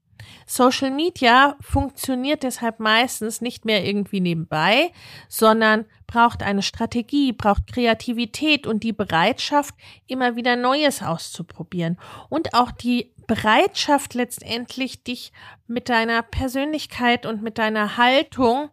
Social 0.46 0.92
Media 0.92 1.56
funktioniert 1.62 2.44
deshalb 2.44 2.80
meistens 2.80 3.42
nicht 3.42 3.66
mehr 3.66 3.86
irgendwie 3.86 4.20
nebenbei, 4.20 4.92
sondern 5.28 5.86
braucht 6.08 6.44
eine 6.44 6.62
Strategie, 6.62 7.32
braucht 7.32 7.68
Kreativität 7.68 8.68
und 8.68 8.84
die 8.84 8.94
Bereitschaft, 8.94 9.76
immer 10.08 10.36
wieder 10.36 10.56
Neues 10.56 11.02
auszuprobieren 11.02 11.98
und 12.30 12.54
auch 12.54 12.72
die 12.72 13.14
Bereitschaft 13.28 14.14
letztendlich, 14.14 15.04
dich 15.04 15.32
mit 15.68 15.88
deiner 15.88 16.22
Persönlichkeit 16.22 17.26
und 17.26 17.42
mit 17.42 17.58
deiner 17.58 17.98
Haltung 17.98 18.70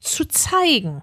zu 0.00 0.24
zeigen. 0.26 1.02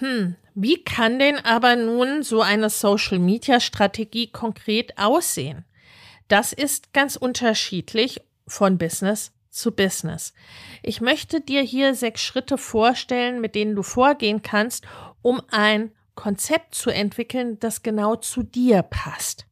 Hm, 0.00 0.36
wie 0.54 0.82
kann 0.82 1.18
denn 1.18 1.36
aber 1.36 1.76
nun 1.76 2.22
so 2.22 2.40
eine 2.40 2.70
Social-Media-Strategie 2.70 4.32
konkret 4.32 4.96
aussehen? 4.98 5.64
Das 6.28 6.52
ist 6.52 6.92
ganz 6.92 7.16
unterschiedlich 7.16 8.20
von 8.46 8.78
Business 8.78 9.32
zu 9.50 9.72
Business. 9.72 10.32
Ich 10.82 11.00
möchte 11.00 11.40
dir 11.40 11.60
hier 11.60 11.94
sechs 11.94 12.22
Schritte 12.22 12.56
vorstellen, 12.56 13.40
mit 13.40 13.54
denen 13.54 13.74
du 13.74 13.82
vorgehen 13.82 14.42
kannst, 14.42 14.86
um 15.22 15.42
ein 15.50 15.92
Konzept 16.14 16.74
zu 16.74 16.90
entwickeln, 16.90 17.58
das 17.58 17.82
genau 17.82 18.16
zu 18.16 18.42
dir 18.42 18.82
passt. 18.82 19.46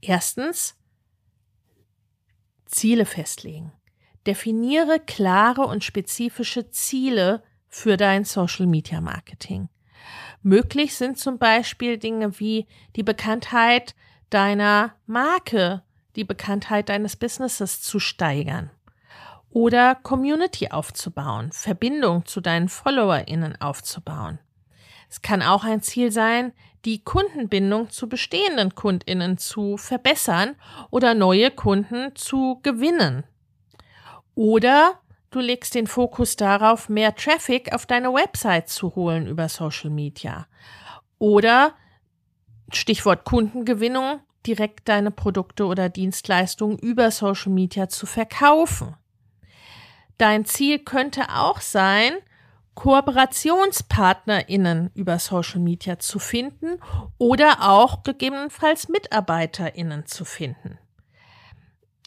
Erstens, 0.00 0.76
Ziele 2.66 3.04
festlegen. 3.04 3.72
Definiere 4.26 4.98
klare 4.98 5.62
und 5.62 5.84
spezifische 5.84 6.70
Ziele 6.70 7.42
für 7.68 7.96
dein 7.96 8.24
Social 8.24 8.66
Media 8.66 9.00
Marketing. 9.00 9.68
Möglich 10.44 10.94
sind 10.94 11.18
zum 11.18 11.38
Beispiel 11.38 11.96
Dinge 11.96 12.38
wie 12.38 12.66
die 12.96 13.02
Bekanntheit 13.02 13.94
deiner 14.28 14.94
Marke, 15.06 15.82
die 16.16 16.24
Bekanntheit 16.24 16.90
deines 16.90 17.16
Businesses 17.16 17.80
zu 17.80 17.98
steigern 17.98 18.70
oder 19.48 19.94
Community 19.94 20.68
aufzubauen, 20.68 21.50
Verbindung 21.50 22.26
zu 22.26 22.42
deinen 22.42 22.68
FollowerInnen 22.68 23.58
aufzubauen. 23.60 24.38
Es 25.08 25.22
kann 25.22 25.40
auch 25.40 25.64
ein 25.64 25.80
Ziel 25.80 26.12
sein, 26.12 26.52
die 26.84 27.02
Kundenbindung 27.02 27.88
zu 27.88 28.06
bestehenden 28.06 28.74
KundInnen 28.74 29.38
zu 29.38 29.78
verbessern 29.78 30.56
oder 30.90 31.14
neue 31.14 31.52
Kunden 31.52 32.14
zu 32.16 32.60
gewinnen. 32.62 33.24
Oder 34.34 35.00
Du 35.34 35.40
legst 35.40 35.74
den 35.74 35.88
Fokus 35.88 36.36
darauf, 36.36 36.88
mehr 36.88 37.16
Traffic 37.16 37.74
auf 37.74 37.86
deine 37.86 38.14
Website 38.14 38.68
zu 38.68 38.94
holen 38.94 39.26
über 39.26 39.48
Social 39.48 39.90
Media. 39.90 40.46
Oder 41.18 41.74
Stichwort 42.72 43.24
Kundengewinnung, 43.24 44.20
direkt 44.46 44.88
deine 44.88 45.10
Produkte 45.10 45.66
oder 45.66 45.88
Dienstleistungen 45.88 46.78
über 46.78 47.10
Social 47.10 47.50
Media 47.50 47.88
zu 47.88 48.06
verkaufen. 48.06 48.94
Dein 50.18 50.44
Ziel 50.44 50.78
könnte 50.78 51.22
auch 51.30 51.60
sein, 51.60 52.12
KooperationspartnerInnen 52.76 54.92
über 54.94 55.18
Social 55.18 55.58
Media 55.58 55.98
zu 55.98 56.20
finden 56.20 56.78
oder 57.18 57.72
auch 57.72 58.04
gegebenenfalls 58.04 58.88
MitarbeiterInnen 58.88 60.06
zu 60.06 60.24
finden. 60.24 60.78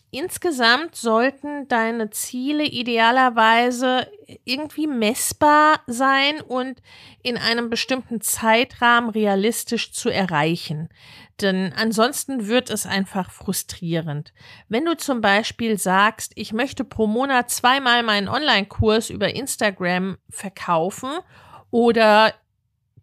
Insgesamt 0.09 0.95
sollten 0.95 1.67
deine 1.67 2.09
Ziele 2.11 2.63
idealerweise 2.63 4.09
irgendwie 4.45 4.87
messbar 4.87 5.81
sein 5.85 6.39
und 6.39 6.81
in 7.23 7.37
einem 7.37 7.69
bestimmten 7.69 8.21
Zeitrahmen 8.21 9.09
realistisch 9.09 9.91
zu 9.91 10.09
erreichen. 10.09 10.87
Denn 11.41 11.73
ansonsten 11.75 12.47
wird 12.47 12.69
es 12.69 12.85
einfach 12.85 13.31
frustrierend. 13.31 14.33
Wenn 14.69 14.85
du 14.85 14.95
zum 14.95 15.19
Beispiel 15.19 15.77
sagst, 15.77 16.31
ich 16.35 16.53
möchte 16.53 16.85
pro 16.85 17.05
Monat 17.05 17.51
zweimal 17.51 18.01
meinen 18.01 18.29
Online-Kurs 18.29 19.09
über 19.09 19.35
Instagram 19.35 20.17
verkaufen 20.29 21.11
oder 21.69 22.33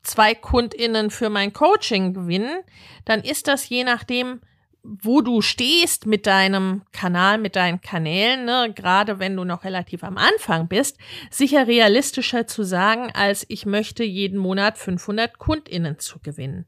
zwei 0.03 0.35
KundInnen 0.35 1.11
für 1.11 1.29
mein 1.29 1.53
Coaching 1.53 2.15
gewinnen, 2.15 2.63
dann 3.05 3.21
ist 3.21 3.47
das 3.47 3.69
je 3.69 3.85
nachdem, 3.85 4.41
wo 4.85 5.23
du 5.23 5.41
stehst 5.41 6.07
mit 6.07 6.27
deinem 6.27 6.83
Kanal, 6.93 7.39
mit 7.39 7.57
deinen 7.57 7.81
Kanälen, 7.81 8.45
ne, 8.45 8.71
gerade 8.75 9.19
wenn 9.19 9.35
du 9.35 9.45
noch 9.45 9.65
relativ 9.65 10.05
am 10.05 10.19
Anfang 10.19 10.69
bist, 10.69 10.99
sicher 11.31 11.67
realistischer 11.67 12.47
zu 12.47 12.63
sagen, 12.65 13.11
als 13.15 13.47
ich 13.49 13.65
möchte 13.65 14.05
jeden 14.05 14.39
Monat 14.39 14.77
500 14.77 15.39
KundInnen 15.39 15.99
zu 15.99 16.19
gewinnen. 16.21 16.67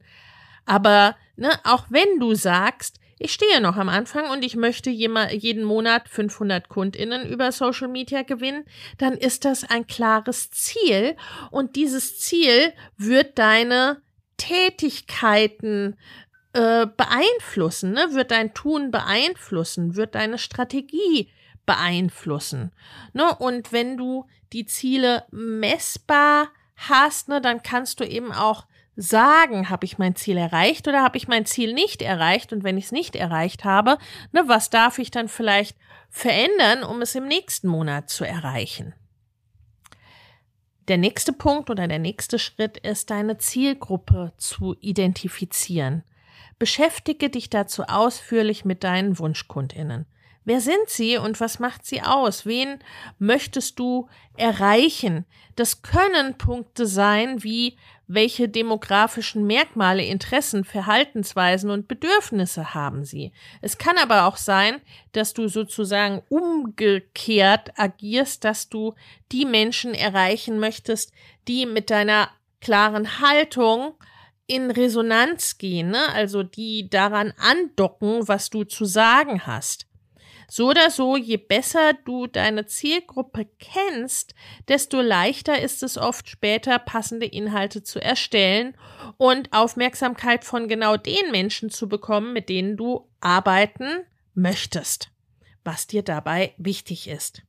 Aber 0.65 1.15
ne, 1.37 1.51
auch 1.65 1.85
wenn 1.91 2.19
du 2.19 2.35
sagst, 2.35 2.99
ich 3.19 3.33
stehe 3.33 3.61
noch 3.61 3.77
am 3.77 3.89
Anfang 3.89 4.31
und 4.31 4.45
ich 4.45 4.57
möchte 4.57 4.91
jeden 4.91 5.65
Monat 5.65 6.09
500 6.09 6.69
KundInnen 6.69 7.27
über 7.29 7.53
Social 7.53 7.89
Media 7.89 8.23
gewinnen, 8.23 8.65
dann 8.99 9.15
ist 9.15 9.45
das 9.45 9.65
ein 9.65 9.87
klares 9.87 10.51
Ziel 10.51 11.17
und 11.51 11.77
dieses 11.77 12.19
Ziel 12.19 12.73
wird 12.99 13.39
deine 13.39 14.03
Tätigkeiten 14.37 15.97
äh, 16.57 16.87
beeinflussen, 16.87 17.93
ne? 17.93 18.09
wird 18.13 18.31
dein 18.31 18.55
Tun 18.55 18.91
beeinflussen, 18.91 19.95
wird 19.95 20.15
deine 20.15 20.39
Strategie 20.39 21.31
beeinflussen. 21.67 22.73
Ne? 23.13 23.37
Und 23.37 23.73
wenn 23.73 23.99
du 23.99 24.27
die 24.55 24.65
Ziele 24.65 25.25
messbar 25.31 26.49
hast, 26.77 27.29
ne, 27.29 27.43
dann 27.43 27.63
kannst 27.63 28.01
du 28.01 28.05
eben 28.05 28.33
auch 28.33 28.65
sagen, 28.97 29.69
habe 29.69 29.85
ich 29.85 29.99
mein 29.99 30.17
Ziel 30.17 30.39
erreicht 30.39 30.89
oder 30.89 31.03
habe 31.03 31.19
ich 31.19 31.29
mein 31.29 31.45
Ziel 31.45 31.75
nicht 31.75 32.01
erreicht? 32.01 32.55
Und 32.55 32.65
wenn 32.65 32.79
ich 32.79 32.87
es 32.87 32.93
nicht 32.93 33.17
erreicht 33.17 33.65
habe, 33.65 33.99
ne, 34.33 34.45
was 34.47 34.71
darf 34.71 34.99
ich 34.99 35.11
dann 35.11 35.29
vielleicht 35.29 35.77
verändern, 36.09 36.85
um 36.85 37.03
es 37.03 37.15
im 37.15 37.27
nächsten 37.27 37.69
Monat 37.69 38.09
zu 38.09 38.25
erreichen? 38.25 38.95
Der 40.89 40.97
nächste 40.97 41.35
Punkt 41.35 41.69
oder 41.69 41.87
der 41.87 41.99
nächste 41.99 42.39
Schritt 42.39 42.79
ist, 42.79 43.11
deine 43.11 43.37
Zielgruppe 43.37 44.33
zu 44.39 44.75
identifizieren. 44.81 46.03
Beschäftige 46.59 47.31
dich 47.31 47.51
dazu 47.51 47.85
ausführlich 47.85 48.65
mit 48.65 48.85
deinen 48.85 49.19
Wunschkundinnen. 49.19 50.07
Wer 50.47 50.61
sind 50.61 50.89
sie 50.89 51.19
und 51.19 51.41
was 51.41 51.59
macht 51.59 51.85
sie 51.85 52.03
aus? 52.03 52.47
Wen 52.47 52.79
möchtest 53.19 53.81
du 53.81 54.09
erreichen? 54.37 55.27
Das 55.57 55.83
können 55.83 56.39
Punkte 56.39 56.87
sein 56.87 57.43
wie 57.43 57.77
welche 58.07 58.49
demografischen 58.49 59.45
Merkmale, 59.45 60.05
Interessen, 60.05 60.65
Verhaltensweisen 60.65 61.71
und 61.71 61.89
Bedürfnisse 61.89 62.75
haben 62.75 63.05
sie. 63.05 63.33
Es 63.61 63.77
kann 63.77 63.99
aber 63.99 64.27
auch 64.27 64.37
sein, 64.37 64.81
dass 65.11 65.35
du 65.35 65.49
sozusagen 65.49 66.23
umgekehrt 66.29 67.73
agierst, 67.77 68.45
dass 68.45 68.69
du 68.69 68.95
die 69.33 69.45
Menschen 69.45 69.95
erreichen 69.95 70.61
möchtest, 70.61 71.13
die 71.49 71.67
mit 71.67 71.91
deiner 71.91 72.31
klaren 72.61 73.21
Haltung 73.21 73.95
in 74.47 74.71
Resonanz 74.71 75.59
gehen, 75.59 75.91
ne? 75.91 76.09
also 76.13 76.43
die 76.43 76.89
daran 76.89 77.33
andocken, 77.39 78.29
was 78.29 78.51
du 78.51 78.65
zu 78.65 78.85
sagen 78.85 79.47
hast. 79.47 79.87
So 80.49 80.71
oder 80.71 80.91
so, 80.91 81.17
je 81.17 81.39
besser 81.39 81.93
du 82.05 82.29
deine 82.29 82.67
Zielgruppe 82.67 83.49
kennst, 83.59 84.35
desto 84.69 85.01
leichter 85.01 85.61
ist 85.61 85.83
es 85.83 85.99
oft 85.99 86.29
später 86.29 86.79
passende 86.79 87.27
Inhalte 87.27 87.83
zu 87.83 88.01
erstellen 88.01 88.77
und 89.17 89.53
Aufmerksamkeit 89.53 90.45
von 90.45 90.69
genau 90.69 90.97
den 90.97 91.33
Menschen 91.33 91.71
zu 91.71 91.89
bekommen, 91.89 92.33
mit 92.33 92.49
denen 92.49 92.77
du 92.77 93.09
arbeiten 93.21 94.05
möchtest, 94.35 95.11
was 95.65 95.89
dir 95.89 96.03
dabei 96.03 96.55
wichtig 96.59 97.09
ist. 97.09 97.43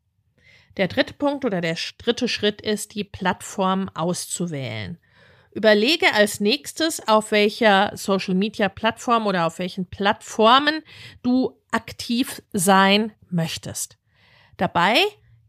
Der 0.77 0.88
dritte 0.88 1.13
Punkt 1.13 1.46
oder 1.46 1.62
der 1.62 1.77
dritte 2.00 2.27
Schritt 2.27 2.62
ist, 2.62 2.96
die 2.96 3.04
Plattform 3.04 3.89
auszuwählen. 3.94 5.00
Überlege 5.58 6.14
als 6.14 6.40
nächstes, 6.40 7.08
auf 7.08 7.32
welcher 7.32 7.92
Social 7.96 8.36
Media 8.36 8.70
Plattform 8.70 9.26
oder 9.26 9.48
auf 9.48 9.58
welchen 9.58 9.88
Plattformen 9.88 10.84
du 11.24 11.58
aktiv 11.72 12.44
sein 12.54 13.12
möchtest. 13.32 13.98
Dabei 14.58 14.98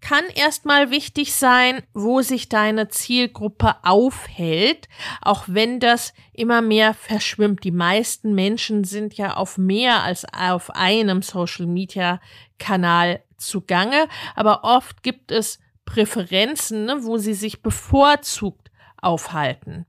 kann 0.00 0.24
erstmal 0.34 0.90
wichtig 0.90 1.34
sein, 1.34 1.82
wo 1.92 2.22
sich 2.22 2.48
deine 2.48 2.88
Zielgruppe 2.88 3.74
aufhält, 3.82 4.88
auch 5.20 5.44
wenn 5.46 5.78
das 5.78 6.14
immer 6.32 6.62
mehr 6.62 6.94
verschwimmt. 6.94 7.62
Die 7.62 7.70
meisten 7.70 8.34
Menschen 8.34 8.84
sind 8.84 9.12
ja 9.12 9.34
auf 9.36 9.58
mehr 9.58 10.04
als 10.04 10.24
auf 10.32 10.70
einem 10.70 11.20
Social 11.20 11.66
Media 11.66 12.18
Kanal 12.58 13.22
zugange, 13.36 14.08
aber 14.34 14.64
oft 14.64 15.02
gibt 15.02 15.32
es 15.32 15.58
Präferenzen, 15.84 16.86
ne, 16.86 17.04
wo 17.04 17.18
sie 17.18 17.34
sich 17.34 17.60
bevorzugt 17.60 18.70
aufhalten. 18.96 19.84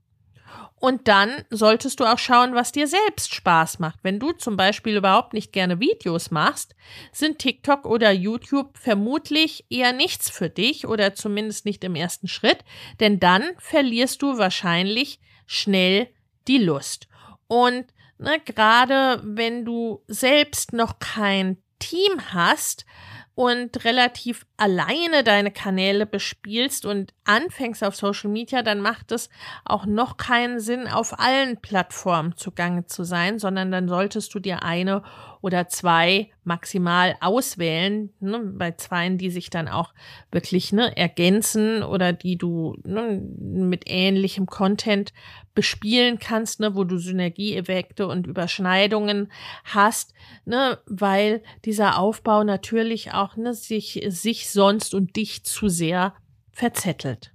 Und 0.80 1.08
dann 1.08 1.44
solltest 1.50 2.00
du 2.00 2.04
auch 2.04 2.18
schauen, 2.18 2.54
was 2.54 2.72
dir 2.72 2.86
selbst 2.88 3.34
Spaß 3.34 3.80
macht. 3.80 3.98
Wenn 4.02 4.18
du 4.18 4.32
zum 4.32 4.56
Beispiel 4.56 4.96
überhaupt 4.96 5.34
nicht 5.34 5.52
gerne 5.52 5.78
Videos 5.78 6.30
machst, 6.30 6.74
sind 7.12 7.38
TikTok 7.38 7.84
oder 7.84 8.10
YouTube 8.10 8.78
vermutlich 8.78 9.66
eher 9.68 9.92
nichts 9.92 10.30
für 10.30 10.48
dich 10.48 10.86
oder 10.86 11.14
zumindest 11.14 11.66
nicht 11.66 11.84
im 11.84 11.94
ersten 11.94 12.28
Schritt, 12.28 12.64
denn 12.98 13.20
dann 13.20 13.44
verlierst 13.58 14.22
du 14.22 14.38
wahrscheinlich 14.38 15.20
schnell 15.46 16.08
die 16.48 16.58
Lust. 16.58 17.08
Und 17.46 17.84
ne, 18.16 18.40
gerade 18.42 19.20
wenn 19.22 19.66
du 19.66 20.02
selbst 20.06 20.72
noch 20.72 20.98
kein 20.98 21.58
Team 21.78 22.32
hast, 22.32 22.86
und 23.34 23.84
relativ 23.84 24.46
alleine 24.56 25.24
deine 25.24 25.50
Kanäle 25.50 26.04
bespielst 26.04 26.84
und 26.84 27.14
anfängst 27.24 27.82
auf 27.82 27.96
Social 27.96 28.30
Media, 28.30 28.62
dann 28.62 28.80
macht 28.80 29.12
es 29.12 29.30
auch 29.64 29.86
noch 29.86 30.16
keinen 30.16 30.60
Sinn, 30.60 30.86
auf 30.88 31.18
allen 31.18 31.56
Plattformen 31.60 32.36
zugange 32.36 32.86
zu 32.86 33.04
sein, 33.04 33.38
sondern 33.38 33.70
dann 33.70 33.88
solltest 33.88 34.34
du 34.34 34.40
dir 34.40 34.62
eine 34.62 35.02
oder 35.40 35.68
zwei 35.68 36.30
maximal 36.44 37.16
auswählen, 37.20 38.12
ne, 38.20 38.40
bei 38.40 38.72
zweien, 38.72 39.16
die 39.16 39.30
sich 39.30 39.48
dann 39.48 39.68
auch 39.68 39.94
wirklich 40.30 40.72
ne, 40.72 40.94
ergänzen 40.96 41.82
oder 41.82 42.12
die 42.12 42.36
du 42.36 42.76
ne, 42.84 43.22
mit 43.38 43.84
ähnlichem 43.86 44.46
Content 44.46 45.12
bespielen 45.54 46.18
kannst, 46.18 46.60
ne, 46.60 46.74
wo 46.74 46.84
du 46.84 46.98
Synergieeffekte 46.98 48.06
und 48.06 48.26
Überschneidungen 48.26 49.30
hast, 49.64 50.14
ne, 50.44 50.78
weil 50.86 51.42
dieser 51.64 51.98
Aufbau 51.98 52.44
natürlich 52.44 53.12
auch 53.12 53.36
ne, 53.36 53.54
sich, 53.54 54.04
sich 54.08 54.50
sonst 54.50 54.94
und 54.94 55.16
dich 55.16 55.44
zu 55.44 55.68
sehr 55.68 56.14
verzettelt. 56.52 57.32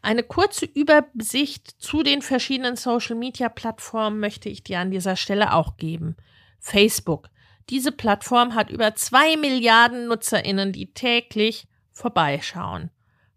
Eine 0.00 0.22
kurze 0.22 0.64
Übersicht 0.66 1.70
zu 1.80 2.02
den 2.02 2.22
verschiedenen 2.22 2.76
Social-Media-Plattformen 2.76 4.18
möchte 4.18 4.48
ich 4.48 4.64
dir 4.64 4.80
an 4.80 4.90
dieser 4.90 5.16
Stelle 5.16 5.54
auch 5.54 5.76
geben. 5.76 6.16
Facebook. 6.58 7.28
Diese 7.70 7.92
Plattform 7.92 8.54
hat 8.54 8.70
über 8.70 8.94
zwei 8.96 9.36
Milliarden 9.36 10.08
Nutzerinnen, 10.08 10.72
die 10.72 10.92
täglich 10.92 11.68
vorbeischauen. 11.92 12.90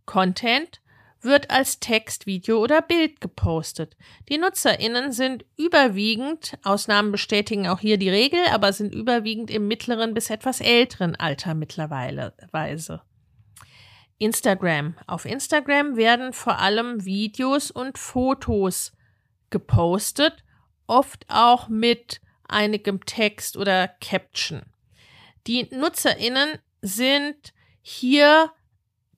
Content 0.05 0.81
wird 1.25 1.51
als 1.51 1.79
Text, 1.79 2.25
Video 2.25 2.59
oder 2.59 2.81
Bild 2.81 3.19
gepostet. 3.19 3.97
Die 4.29 4.37
Nutzerinnen 4.37 5.11
sind 5.11 5.43
überwiegend, 5.57 6.57
Ausnahmen 6.63 7.11
bestätigen 7.11 7.67
auch 7.67 7.79
hier 7.79 7.97
die 7.97 8.09
Regel, 8.09 8.39
aber 8.51 8.71
sind 8.71 8.93
überwiegend 8.93 9.51
im 9.51 9.67
mittleren 9.67 10.13
bis 10.13 10.29
etwas 10.29 10.61
älteren 10.61 11.15
Alter 11.15 11.53
mittlerweile. 11.53 12.33
Instagram. 14.17 14.95
Auf 15.07 15.25
Instagram 15.25 15.97
werden 15.97 16.31
vor 16.31 16.59
allem 16.59 17.03
Videos 17.03 17.71
und 17.71 17.97
Fotos 17.97 18.93
gepostet, 19.49 20.43
oft 20.87 21.25
auch 21.27 21.67
mit 21.67 22.21
einigem 22.47 23.05
Text 23.05 23.57
oder 23.57 23.87
Caption. 23.87 24.61
Die 25.47 25.67
Nutzerinnen 25.75 26.59
sind 26.81 27.53
hier 27.81 28.51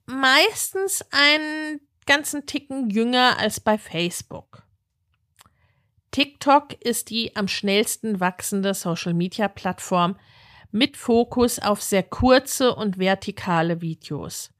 meistens 0.06 1.04
einen 1.10 1.80
ganzen 2.08 2.46
Ticken 2.46 2.90
jünger 2.90 3.38
als 3.38 3.60
bei 3.60 3.78
Facebook. 3.78 4.64
TikTok 6.10 6.72
ist 6.82 7.10
die 7.10 7.36
am 7.36 7.46
schnellsten 7.46 8.18
wachsende 8.18 8.74
Social-Media-Plattform 8.74 10.16
mit 10.70 10.96
Fokus 10.96 11.58
auf 11.58 11.82
sehr 11.82 12.02
kurze 12.02 12.74
und 12.74 12.98
vertikale 12.98 13.82
Videos. 13.82 14.50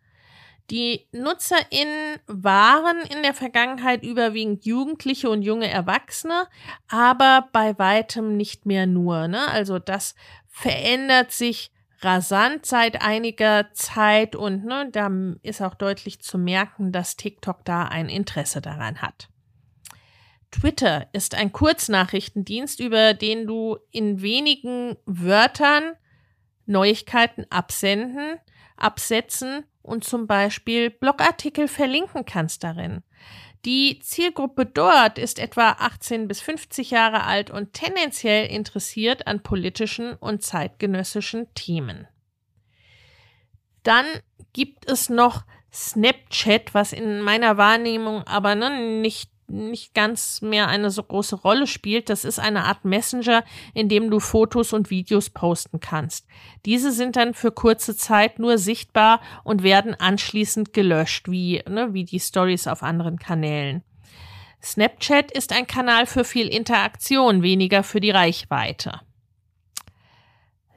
Die 0.70 1.08
NutzerInnen 1.12 2.18
waren 2.26 2.98
in 3.08 3.22
der 3.22 3.32
Vergangenheit 3.32 4.04
überwiegend 4.04 4.66
Jugendliche 4.66 5.30
und 5.30 5.40
junge 5.40 5.70
Erwachsene, 5.70 6.46
aber 6.88 7.48
bei 7.52 7.78
weitem 7.78 8.36
nicht 8.36 8.66
mehr 8.66 8.86
nur. 8.86 9.28
Ne? 9.28 9.48
Also 9.48 9.78
das 9.78 10.14
verändert 10.46 11.32
sich 11.32 11.72
rasant 12.00 12.64
seit 12.64 13.02
einiger 13.02 13.72
Zeit 13.72 14.36
und 14.36 14.64
ne, 14.64 14.88
da 14.92 15.10
ist 15.42 15.60
auch 15.62 15.74
deutlich 15.74 16.20
zu 16.20 16.38
merken, 16.38 16.92
dass 16.92 17.16
TikTok 17.16 17.64
da 17.64 17.84
ein 17.84 18.08
Interesse 18.08 18.60
daran 18.60 19.02
hat. 19.02 19.28
Twitter 20.50 21.08
ist 21.12 21.34
ein 21.34 21.52
Kurznachrichtendienst, 21.52 22.80
über 22.80 23.14
den 23.14 23.46
du 23.46 23.76
in 23.90 24.22
wenigen 24.22 24.96
Wörtern 25.04 25.92
Neuigkeiten 26.66 27.46
absenden, 27.50 28.38
absetzen 28.76 29.64
und 29.82 30.04
zum 30.04 30.26
Beispiel 30.26 30.90
Blogartikel 30.90 31.68
verlinken 31.68 32.24
kannst 32.24 32.64
darin. 32.64 33.02
Die 33.64 33.98
Zielgruppe 34.00 34.66
dort 34.66 35.18
ist 35.18 35.38
etwa 35.38 35.72
18 35.72 36.28
bis 36.28 36.40
50 36.40 36.90
Jahre 36.90 37.24
alt 37.24 37.50
und 37.50 37.72
tendenziell 37.72 38.46
interessiert 38.46 39.26
an 39.26 39.42
politischen 39.42 40.14
und 40.14 40.42
zeitgenössischen 40.42 41.52
Themen. 41.54 42.06
Dann 43.82 44.06
gibt 44.52 44.88
es 44.88 45.08
noch 45.08 45.44
Snapchat, 45.72 46.72
was 46.72 46.92
in 46.92 47.20
meiner 47.20 47.56
Wahrnehmung 47.56 48.22
aber 48.24 48.54
ne, 48.54 49.00
nicht 49.00 49.30
nicht 49.48 49.94
ganz 49.94 50.42
mehr 50.42 50.68
eine 50.68 50.90
so 50.90 51.02
große 51.02 51.36
Rolle 51.36 51.66
spielt. 51.66 52.08
Das 52.10 52.24
ist 52.24 52.38
eine 52.38 52.64
Art 52.64 52.84
Messenger, 52.84 53.44
in 53.74 53.88
dem 53.88 54.10
du 54.10 54.20
Fotos 54.20 54.72
und 54.72 54.90
Videos 54.90 55.30
posten 55.30 55.80
kannst. 55.80 56.26
Diese 56.66 56.92
sind 56.92 57.16
dann 57.16 57.34
für 57.34 57.50
kurze 57.50 57.96
Zeit 57.96 58.38
nur 58.38 58.58
sichtbar 58.58 59.20
und 59.44 59.62
werden 59.62 59.94
anschließend 59.94 60.72
gelöscht, 60.72 61.28
wie, 61.28 61.62
ne, 61.68 61.92
wie 61.92 62.04
die 62.04 62.20
Stories 62.20 62.66
auf 62.66 62.82
anderen 62.82 63.18
Kanälen. 63.18 63.82
Snapchat 64.62 65.30
ist 65.30 65.52
ein 65.52 65.66
Kanal 65.66 66.06
für 66.06 66.24
viel 66.24 66.48
Interaktion, 66.48 67.42
weniger 67.42 67.82
für 67.82 68.00
die 68.00 68.10
Reichweite. 68.10 69.00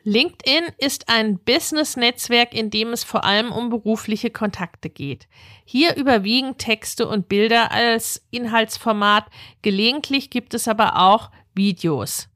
LinkedIn 0.04 0.64
ist 0.78 1.10
ein 1.10 1.38
Business-Netzwerk, 1.40 2.54
in 2.54 2.70
dem 2.70 2.90
es 2.90 3.04
vor 3.04 3.24
allem 3.24 3.52
um 3.52 3.70
berufliche 3.70 4.32
Kontakte 4.32 4.90
geht. 4.90 5.28
Hier 5.64 5.96
überwiegen 5.96 6.58
Texte 6.58 7.08
und 7.08 7.30
Bilder 7.30 7.72
als 7.72 8.26
Inhaltsformat. 8.32 9.26
Gelegentlich 9.62 10.30
gibt 10.30 10.54
es 10.54 10.68
aber 10.68 10.98
auch 10.98 11.30
Videos. 11.54 12.30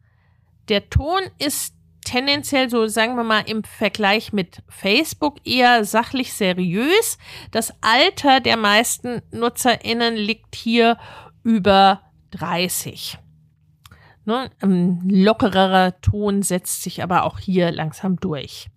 Der 0.69 0.89
Ton 0.89 1.21
ist 1.39 1.75
tendenziell 2.05 2.69
so, 2.69 2.87
sagen 2.87 3.15
wir 3.15 3.23
mal, 3.23 3.43
im 3.49 3.63
Vergleich 3.63 4.31
mit 4.31 4.61
Facebook 4.69 5.37
eher 5.45 5.85
sachlich 5.85 6.33
seriös. 6.33 7.17
Das 7.51 7.73
Alter 7.81 8.39
der 8.39 8.57
meisten 8.57 9.21
NutzerInnen 9.31 10.15
liegt 10.15 10.55
hier 10.55 10.97
über 11.43 12.01
30. 12.31 13.17
Ne? 14.25 14.49
Ein 14.61 15.07
lockerer 15.07 15.99
Ton 16.01 16.41
setzt 16.41 16.83
sich 16.83 17.03
aber 17.03 17.23
auch 17.23 17.39
hier 17.39 17.71
langsam 17.71 18.19
durch. 18.19 18.67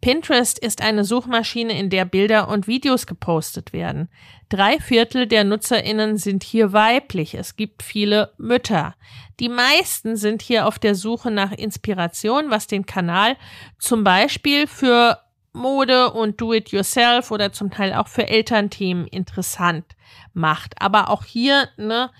Pinterest 0.00 0.58
ist 0.58 0.80
eine 0.80 1.02
Suchmaschine, 1.04 1.76
in 1.76 1.90
der 1.90 2.04
Bilder 2.04 2.48
und 2.48 2.68
Videos 2.68 3.06
gepostet 3.06 3.72
werden. 3.72 4.08
Drei 4.48 4.78
Viertel 4.78 5.26
der 5.26 5.42
Nutzerinnen 5.42 6.18
sind 6.18 6.44
hier 6.44 6.72
weiblich. 6.72 7.34
Es 7.34 7.56
gibt 7.56 7.82
viele 7.82 8.32
Mütter. 8.38 8.94
Die 9.40 9.48
meisten 9.48 10.16
sind 10.16 10.40
hier 10.40 10.66
auf 10.66 10.78
der 10.78 10.94
Suche 10.94 11.30
nach 11.30 11.50
Inspiration, 11.50 12.50
was 12.50 12.68
den 12.68 12.86
Kanal 12.86 13.36
zum 13.78 14.04
Beispiel 14.04 14.68
für 14.68 15.18
Mode 15.52 16.12
und 16.12 16.40
Do-it-yourself 16.40 17.32
oder 17.32 17.52
zum 17.52 17.70
Teil 17.70 17.92
auch 17.94 18.08
für 18.08 18.28
Elternthemen 18.28 19.06
interessant 19.08 19.84
macht. 20.32 20.80
Aber 20.80 21.10
auch 21.10 21.24
hier 21.24 21.68
ne, 21.76 22.10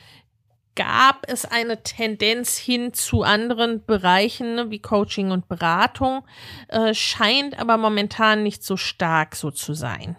gab 0.79 1.25
es 1.27 1.45
eine 1.45 1.83
Tendenz 1.83 2.57
hin 2.57 2.95
zu 2.95 3.23
anderen 3.23 3.85
Bereichen 3.85 4.55
ne, 4.55 4.71
wie 4.71 4.79
Coaching 4.79 5.33
und 5.33 5.49
Beratung, 5.49 6.25
äh, 6.69 6.95
scheint 6.95 7.59
aber 7.59 7.77
momentan 7.77 8.45
nicht 8.45 8.63
so 8.63 8.77
stark 8.77 9.35
so 9.35 9.51
zu 9.51 9.75
sein. 9.75 10.17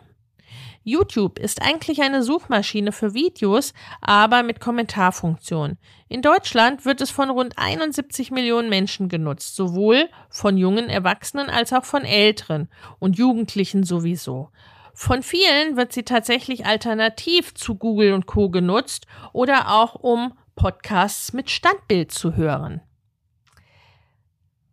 YouTube 0.83 1.39
ist 1.39 1.61
eigentlich 1.61 2.01
eine 2.01 2.23
Suchmaschine 2.23 2.91
für 2.91 3.13
Videos, 3.13 3.73
aber 4.01 4.43
mit 4.43 4.59
Kommentarfunktion. 4.59 5.77
In 6.09 6.21
Deutschland 6.21 6.83
wird 6.83 6.99
es 6.99 7.09
von 7.09 7.29
rund 7.29 7.57
71 7.57 8.29
Millionen 8.31 8.67
Menschen 8.67 9.07
genutzt, 9.07 9.55
sowohl 9.55 10.09
von 10.29 10.57
jungen 10.57 10.89
Erwachsenen 10.89 11.49
als 11.49 11.71
auch 11.71 11.85
von 11.85 12.03
Älteren 12.03 12.67
und 12.99 13.17
Jugendlichen 13.17 13.83
sowieso. 13.83 14.49
Von 14.93 15.23
vielen 15.23 15.77
wird 15.77 15.93
sie 15.93 16.03
tatsächlich 16.03 16.65
alternativ 16.65 17.53
zu 17.53 17.75
Google 17.75 18.11
und 18.11 18.25
Co 18.25 18.49
genutzt 18.49 19.05
oder 19.31 19.71
auch 19.71 19.95
um 19.95 20.33
Podcasts 20.59 21.31
mit 21.31 21.49
Standbild 21.49 22.11
zu 22.11 22.35
hören. 22.35 22.81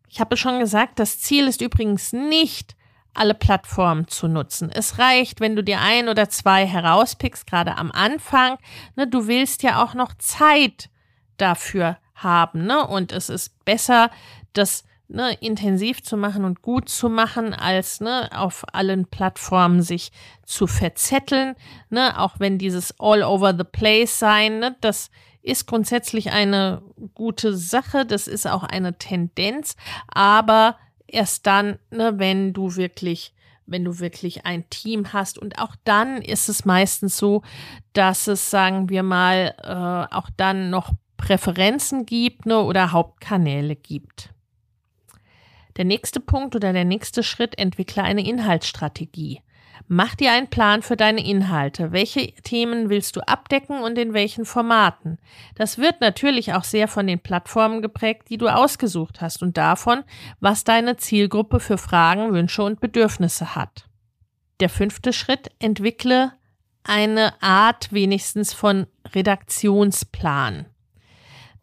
Ich 0.09 0.19
habe 0.19 0.37
schon 0.37 0.59
gesagt, 0.59 0.99
das 0.99 1.21
Ziel 1.21 1.47
ist 1.47 1.61
übrigens 1.61 2.13
nicht, 2.13 2.75
alle 3.15 3.35
Plattformen 3.35 4.09
zu 4.09 4.27
nutzen. 4.27 4.69
Es 4.69 4.99
reicht, 4.99 5.39
wenn 5.41 5.55
du 5.55 5.63
dir 5.63 5.81
ein 5.81 6.09
oder 6.09 6.29
zwei 6.29 6.67
herauspickst, 6.67 7.47
gerade 7.47 7.77
am 7.77 7.93
Anfang. 7.93 8.59
Ne, 8.97 9.07
du 9.07 9.29
willst 9.29 9.63
ja 9.63 9.81
auch 9.83 9.95
noch 9.95 10.13
Zeit 10.19 10.91
dafür 11.37 11.99
haben. 12.17 12.67
Ne? 12.67 12.85
Und 12.85 13.13
es 13.13 13.29
ist 13.29 13.65
besser, 13.65 14.11
das 14.55 14.83
ne, 15.07 15.35
intensiv 15.35 16.03
zu 16.03 16.17
machen 16.17 16.45
und 16.45 16.63
gut 16.63 16.89
zu 16.89 17.09
machen, 17.09 17.55
als 17.55 18.01
ne, 18.01 18.29
auf 18.35 18.65
allen 18.73 19.07
Plattformen 19.07 19.83
sich 19.83 20.11
zu 20.45 20.67
verzetteln. 20.67 21.55
Ne? 21.91 22.19
Auch 22.19 22.41
wenn 22.41 22.59
dieses 22.59 22.99
All 22.99 23.23
over 23.23 23.55
the 23.57 23.65
place 23.65 24.19
sein, 24.19 24.59
ne, 24.59 24.77
das 24.81 25.11
ist 25.47 25.67
grundsätzlich 25.67 26.33
eine 26.33 26.83
gute 27.15 27.57
Sache, 27.57 28.05
das 28.05 28.27
ist 28.27 28.47
auch 28.47 28.65
eine 28.65 28.99
Tendenz, 28.99 29.77
aber 30.09 30.77
erst 31.07 31.47
dann, 31.47 31.79
ne, 31.91 32.19
wenn 32.19 32.53
du 32.53 32.77
wirklich 32.77 33.33
wenn 33.69 33.85
du 33.85 33.99
wirklich 33.99 34.47
ein 34.47 34.71
Team 34.71 35.13
hast. 35.13 35.39
Und 35.39 35.59
auch 35.59 35.75
dann 35.83 36.23
ist 36.23 36.49
es 36.49 36.65
meistens 36.65 37.17
so, 37.19 37.43
dass 37.95 38.29
es, 38.29 38.49
sagen 38.49 38.89
wir 38.91 39.03
mal, 39.03 39.57
äh, 39.61 40.15
auch 40.15 40.31
dann 40.37 40.71
noch 40.71 40.93
Präferenzen 41.17 42.07
gibt 42.07 42.47
ne, 42.47 42.61
oder 42.61 42.93
Hauptkanäle 42.93 43.75
gibt. 43.75 44.31
Der 45.77 45.85
nächste 45.85 46.21
Punkt 46.21 46.55
oder 46.55 46.73
der 46.73 46.85
nächste 46.85 47.25
Schritt, 47.25 47.59
entwickle 47.59 48.05
eine 48.05 48.25
Inhaltsstrategie. 48.25 49.43
Mach 49.89 50.15
dir 50.15 50.33
einen 50.33 50.49
Plan 50.49 50.83
für 50.83 50.97
deine 50.97 51.25
Inhalte. 51.25 51.93
Welche 51.93 52.33
Themen 52.43 52.89
willst 52.89 53.17
du 53.17 53.21
abdecken 53.21 53.81
und 53.83 53.99
in 53.99 54.15
welchen 54.15 54.45
Formaten? 54.45 55.19
Das 55.55 55.79
wird 55.79 56.01
natürlich 56.01 56.55
auch 56.55 56.65
sehr 56.65 56.89
von 56.89 57.07
den 57.07 57.21
Plattformen 57.21 57.83
geprägt, 57.83 58.29
die 58.31 58.39
du 58.39 58.49
ausgesucht 58.49 59.21
hast 59.21 59.43
und 59.43 59.57
davon, 59.57 60.05
was 60.41 60.65
deine 60.65 60.97
Zielgruppe 60.97 61.61
für 61.61 61.79
Fragen, 61.79 62.33
Wünsche 62.33 62.63
und 62.63 62.81
Bedürfnisse 62.81 63.55
hat. 63.55 63.89
Der 64.61 64.69
fünfte 64.69 65.13
Schritt, 65.13 65.51
entwickle 65.59 66.33
eine 66.83 67.41
Art 67.43 67.93
wenigstens 67.93 68.53
von 68.53 68.87
Redaktionsplan. 69.15 70.67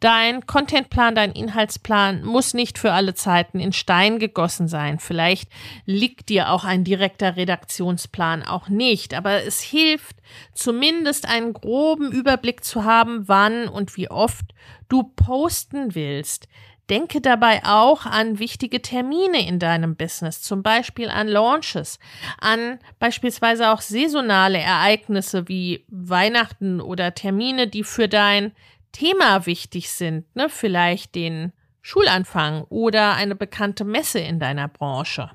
Dein 0.04 0.46
Contentplan, 0.46 1.16
dein 1.16 1.32
Inhaltsplan 1.32 2.26
muss 2.26 2.54
nicht 2.54 2.78
für 2.78 2.92
alle 2.92 3.14
Zeiten 3.14 3.62
in 3.62 3.72
Stein 3.72 4.20
gegossen 4.20 4.68
sein. 4.68 5.00
Vielleicht 5.00 5.50
liegt 5.86 6.28
dir 6.28 6.50
auch 6.50 6.66
ein 6.66 6.84
direkter 6.84 7.38
Redaktionsplan 7.38 8.44
auch 8.44 8.68
nicht, 8.68 9.14
aber 9.14 9.46
es 9.46 9.62
hilft 9.62 10.18
zumindest 10.54 11.26
einen 11.26 11.54
groben 11.54 12.12
Überblick 12.12 12.66
zu 12.66 12.84
haben, 12.84 13.30
wann 13.30 13.70
und 13.70 13.96
wie 13.96 14.12
oft 14.12 14.44
du 14.90 15.04
posten 15.04 15.96
willst. 15.96 16.50
Denke 16.90 17.22
dabei 17.22 17.62
auch 17.64 18.06
an 18.06 18.40
wichtige 18.40 18.82
Termine 18.82 19.48
in 19.48 19.58
deinem 19.58 19.96
Business, 19.96 20.42
zum 20.42 20.64
Beispiel 20.64 21.08
an 21.08 21.30
Launches, 21.30 21.98
an 22.42 22.78
beispielsweise 23.00 23.70
auch 23.70 23.80
saisonale 23.80 24.58
Ereignisse 24.60 25.48
wie 25.48 25.86
Weihnachten 25.88 26.82
oder 26.82 27.14
Termine, 27.16 27.70
die 27.70 27.86
für 27.86 28.10
dein 28.10 28.52
Thema 28.94 29.46
wichtig 29.46 29.90
sind, 29.90 30.34
ne? 30.36 30.48
vielleicht 30.48 31.16
den 31.16 31.52
Schulanfang 31.82 32.64
oder 32.70 33.16
eine 33.16 33.36
bekannte 33.36 33.84
Messe 33.84 34.20
in 34.20 34.40
deiner 34.40 34.70
Branche. 34.70 35.32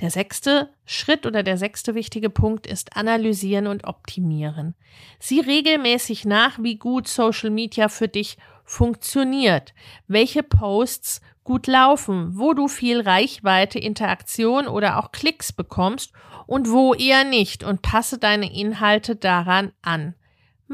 Der 0.00 0.10
sechste 0.10 0.72
Schritt 0.84 1.26
oder 1.26 1.42
der 1.42 1.56
sechste 1.56 1.94
wichtige 1.94 2.30
Punkt 2.30 2.66
ist 2.66 2.96
analysieren 2.96 3.66
und 3.66 3.84
optimieren. 3.84 4.74
Sieh 5.18 5.40
regelmäßig 5.40 6.24
nach, 6.24 6.58
wie 6.60 6.76
gut 6.76 7.08
Social 7.08 7.50
Media 7.50 7.88
für 7.88 8.08
dich 8.08 8.36
funktioniert, 8.64 9.74
welche 10.06 10.42
Posts 10.42 11.20
gut 11.44 11.66
laufen, 11.66 12.38
wo 12.38 12.54
du 12.54 12.68
viel 12.68 13.00
Reichweite, 13.00 13.78
Interaktion 13.78 14.66
oder 14.66 14.98
auch 14.98 15.12
Klicks 15.12 15.52
bekommst 15.52 16.12
und 16.46 16.70
wo 16.70 16.94
eher 16.94 17.24
nicht 17.24 17.62
und 17.62 17.82
passe 17.82 18.18
deine 18.18 18.52
Inhalte 18.52 19.16
daran 19.16 19.72
an. 19.82 20.14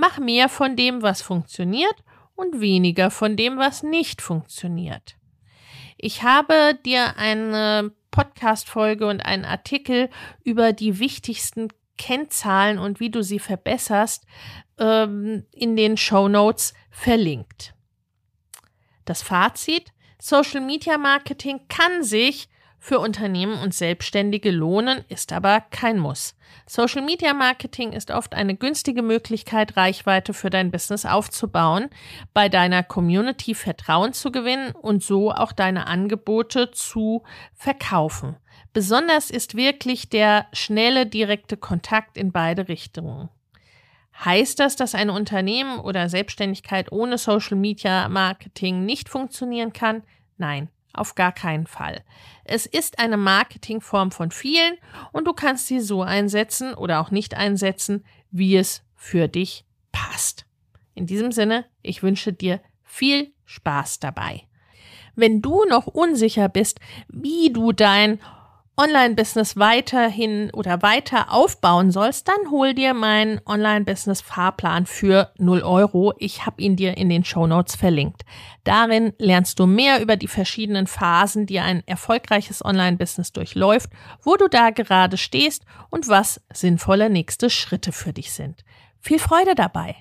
Mach 0.01 0.17
mehr 0.17 0.49
von 0.49 0.77
dem, 0.77 1.03
was 1.03 1.21
funktioniert 1.21 1.95
und 2.35 2.63
weniger 2.63 3.11
von 3.11 3.37
dem, 3.37 3.59
was 3.59 3.83
nicht 3.83 4.23
funktioniert. 4.23 5.17
Ich 5.99 6.23
habe 6.23 6.79
dir 6.87 7.19
eine 7.19 7.93
Podcast-Folge 8.11 9.07
und 9.07 9.21
einen 9.21 9.45
Artikel 9.45 10.09
über 10.43 10.73
die 10.73 11.01
wichtigsten 11.01 11.69
Kennzahlen 11.99 12.79
und 12.79 12.99
wie 12.99 13.11
du 13.11 13.23
sie 13.23 13.39
verbesserst 13.39 14.25
ähm, 14.79 15.45
in 15.53 15.77
den 15.77 15.99
Show 15.99 16.29
Notes 16.29 16.73
verlinkt. 16.91 17.75
Das 19.05 19.21
Fazit: 19.21 19.93
Social 20.19 20.63
Media 20.63 20.97
Marketing 20.97 21.69
kann 21.69 22.03
sich 22.03 22.49
für 22.81 22.99
Unternehmen 22.99 23.61
und 23.61 23.75
Selbstständige 23.75 24.51
lohnen, 24.51 25.05
ist 25.09 25.33
aber 25.33 25.61
kein 25.71 25.99
Muss. 25.99 26.35
Social 26.67 27.03
Media 27.03 27.35
Marketing 27.35 27.93
ist 27.93 28.11
oft 28.11 28.35
eine 28.35 28.57
günstige 28.57 29.03
Möglichkeit, 29.03 29.77
Reichweite 29.77 30.33
für 30.33 30.51
dein 30.51 30.71
Business 30.71 31.05
aufzubauen, 31.05 31.91
bei 32.33 32.49
deiner 32.49 32.83
Community 32.83 33.55
Vertrauen 33.55 34.15
zu 34.15 34.33
gewinnen 34.33 34.73
und 34.73 35.05
so 35.05 35.31
auch 35.31 35.53
deine 35.53 35.87
Angebote 35.87 36.71
zu 36.71 37.23
verkaufen. 37.55 38.37
Besonders 38.73 39.31
ist 39.31 39.57
wirklich 39.57 40.09
der 40.09 40.47
schnelle, 40.53 41.07
direkte 41.07 41.57
Kontakt 41.57 42.17
in 42.17 42.33
beide 42.33 42.69
Richtungen. 42.69 43.29
Heißt 44.25 44.59
das, 44.59 44.77
dass 44.77 44.95
ein 44.95 45.11
Unternehmen 45.11 45.79
oder 45.81 46.09
Selbstständigkeit 46.09 46.93
ohne 46.93 47.19
Social 47.19 47.57
Media 47.57 48.09
Marketing 48.09 48.85
nicht 48.85 49.09
funktionieren 49.09 49.73
kann? 49.73 50.03
Nein, 50.37 50.69
auf 50.93 51.15
gar 51.15 51.33
keinen 51.33 51.67
Fall. 51.67 52.03
Es 52.45 52.67
ist 52.67 52.99
eine 52.99 53.17
Marketingform 53.17 54.11
von 54.11 54.31
vielen 54.31 54.77
und 55.13 55.27
du 55.27 55.33
kannst 55.33 55.67
sie 55.67 55.81
so 55.81 56.03
einsetzen 56.03 56.75
oder 56.75 57.01
auch 57.01 57.11
nicht 57.11 57.35
einsetzen, 57.35 58.05
wie 58.31 58.57
es 58.57 58.83
für 58.95 59.29
dich 59.29 59.65
passt. 59.93 60.47
In 60.95 61.07
diesem 61.07 61.33
Sinne, 61.33 61.65
ich 61.83 62.03
wünsche 62.03 62.33
dir 62.33 62.61
viel 62.83 63.33
Spaß 63.45 64.01
dabei. 64.01 64.43
Wenn 65.15 65.43
du 65.43 65.65
noch 65.65 65.87
unsicher 65.87 66.49
bist, 66.49 66.81
wie 67.09 67.53
du 67.53 67.73
dein 67.73 68.21
Online-Business 68.81 69.59
weiterhin 69.59 70.51
oder 70.55 70.81
weiter 70.81 71.31
aufbauen 71.31 71.91
sollst, 71.91 72.29
dann 72.29 72.51
hol 72.51 72.73
dir 72.73 72.95
meinen 72.95 73.39
Online-Business-Fahrplan 73.45 74.87
für 74.87 75.31
0 75.37 75.61
Euro. 75.61 76.15
Ich 76.17 76.47
habe 76.47 76.63
ihn 76.63 76.77
dir 76.77 76.97
in 76.97 77.11
den 77.11 77.23
Show 77.23 77.47
Notes 77.47 77.77
verlinkt. 77.77 78.23
Darin 78.65 79.13
lernst 79.19 79.59
du 79.59 79.67
mehr 79.67 80.01
über 80.01 80.17
die 80.17 80.29
verschiedenen 80.29 80.87
Phasen, 80.87 81.45
die 81.45 81.61
ein 81.61 81.87
erfolgreiches 81.87 82.65
Online-Business 82.65 83.33
durchläuft, 83.33 83.91
wo 84.23 84.37
du 84.37 84.49
da 84.49 84.71
gerade 84.71 85.19
stehst 85.19 85.67
und 85.91 86.09
was 86.09 86.41
sinnvolle 86.51 87.11
nächste 87.11 87.51
Schritte 87.51 87.93
für 87.93 88.15
dich 88.15 88.33
sind. 88.33 88.65
Viel 88.99 89.19
Freude 89.19 89.55
dabei 89.55 89.95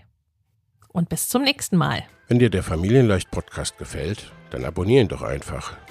und 0.87 1.09
bis 1.09 1.27
zum 1.27 1.41
nächsten 1.41 1.75
Mal. 1.75 2.03
Wenn 2.29 2.39
dir 2.39 2.49
der 2.49 2.63
Familienleicht 2.63 3.29
Podcast 3.29 3.77
gefällt, 3.77 4.31
dann 4.51 4.63
abonnier 4.63 5.01
ihn 5.01 5.09
doch 5.09 5.21
einfach 5.21 5.75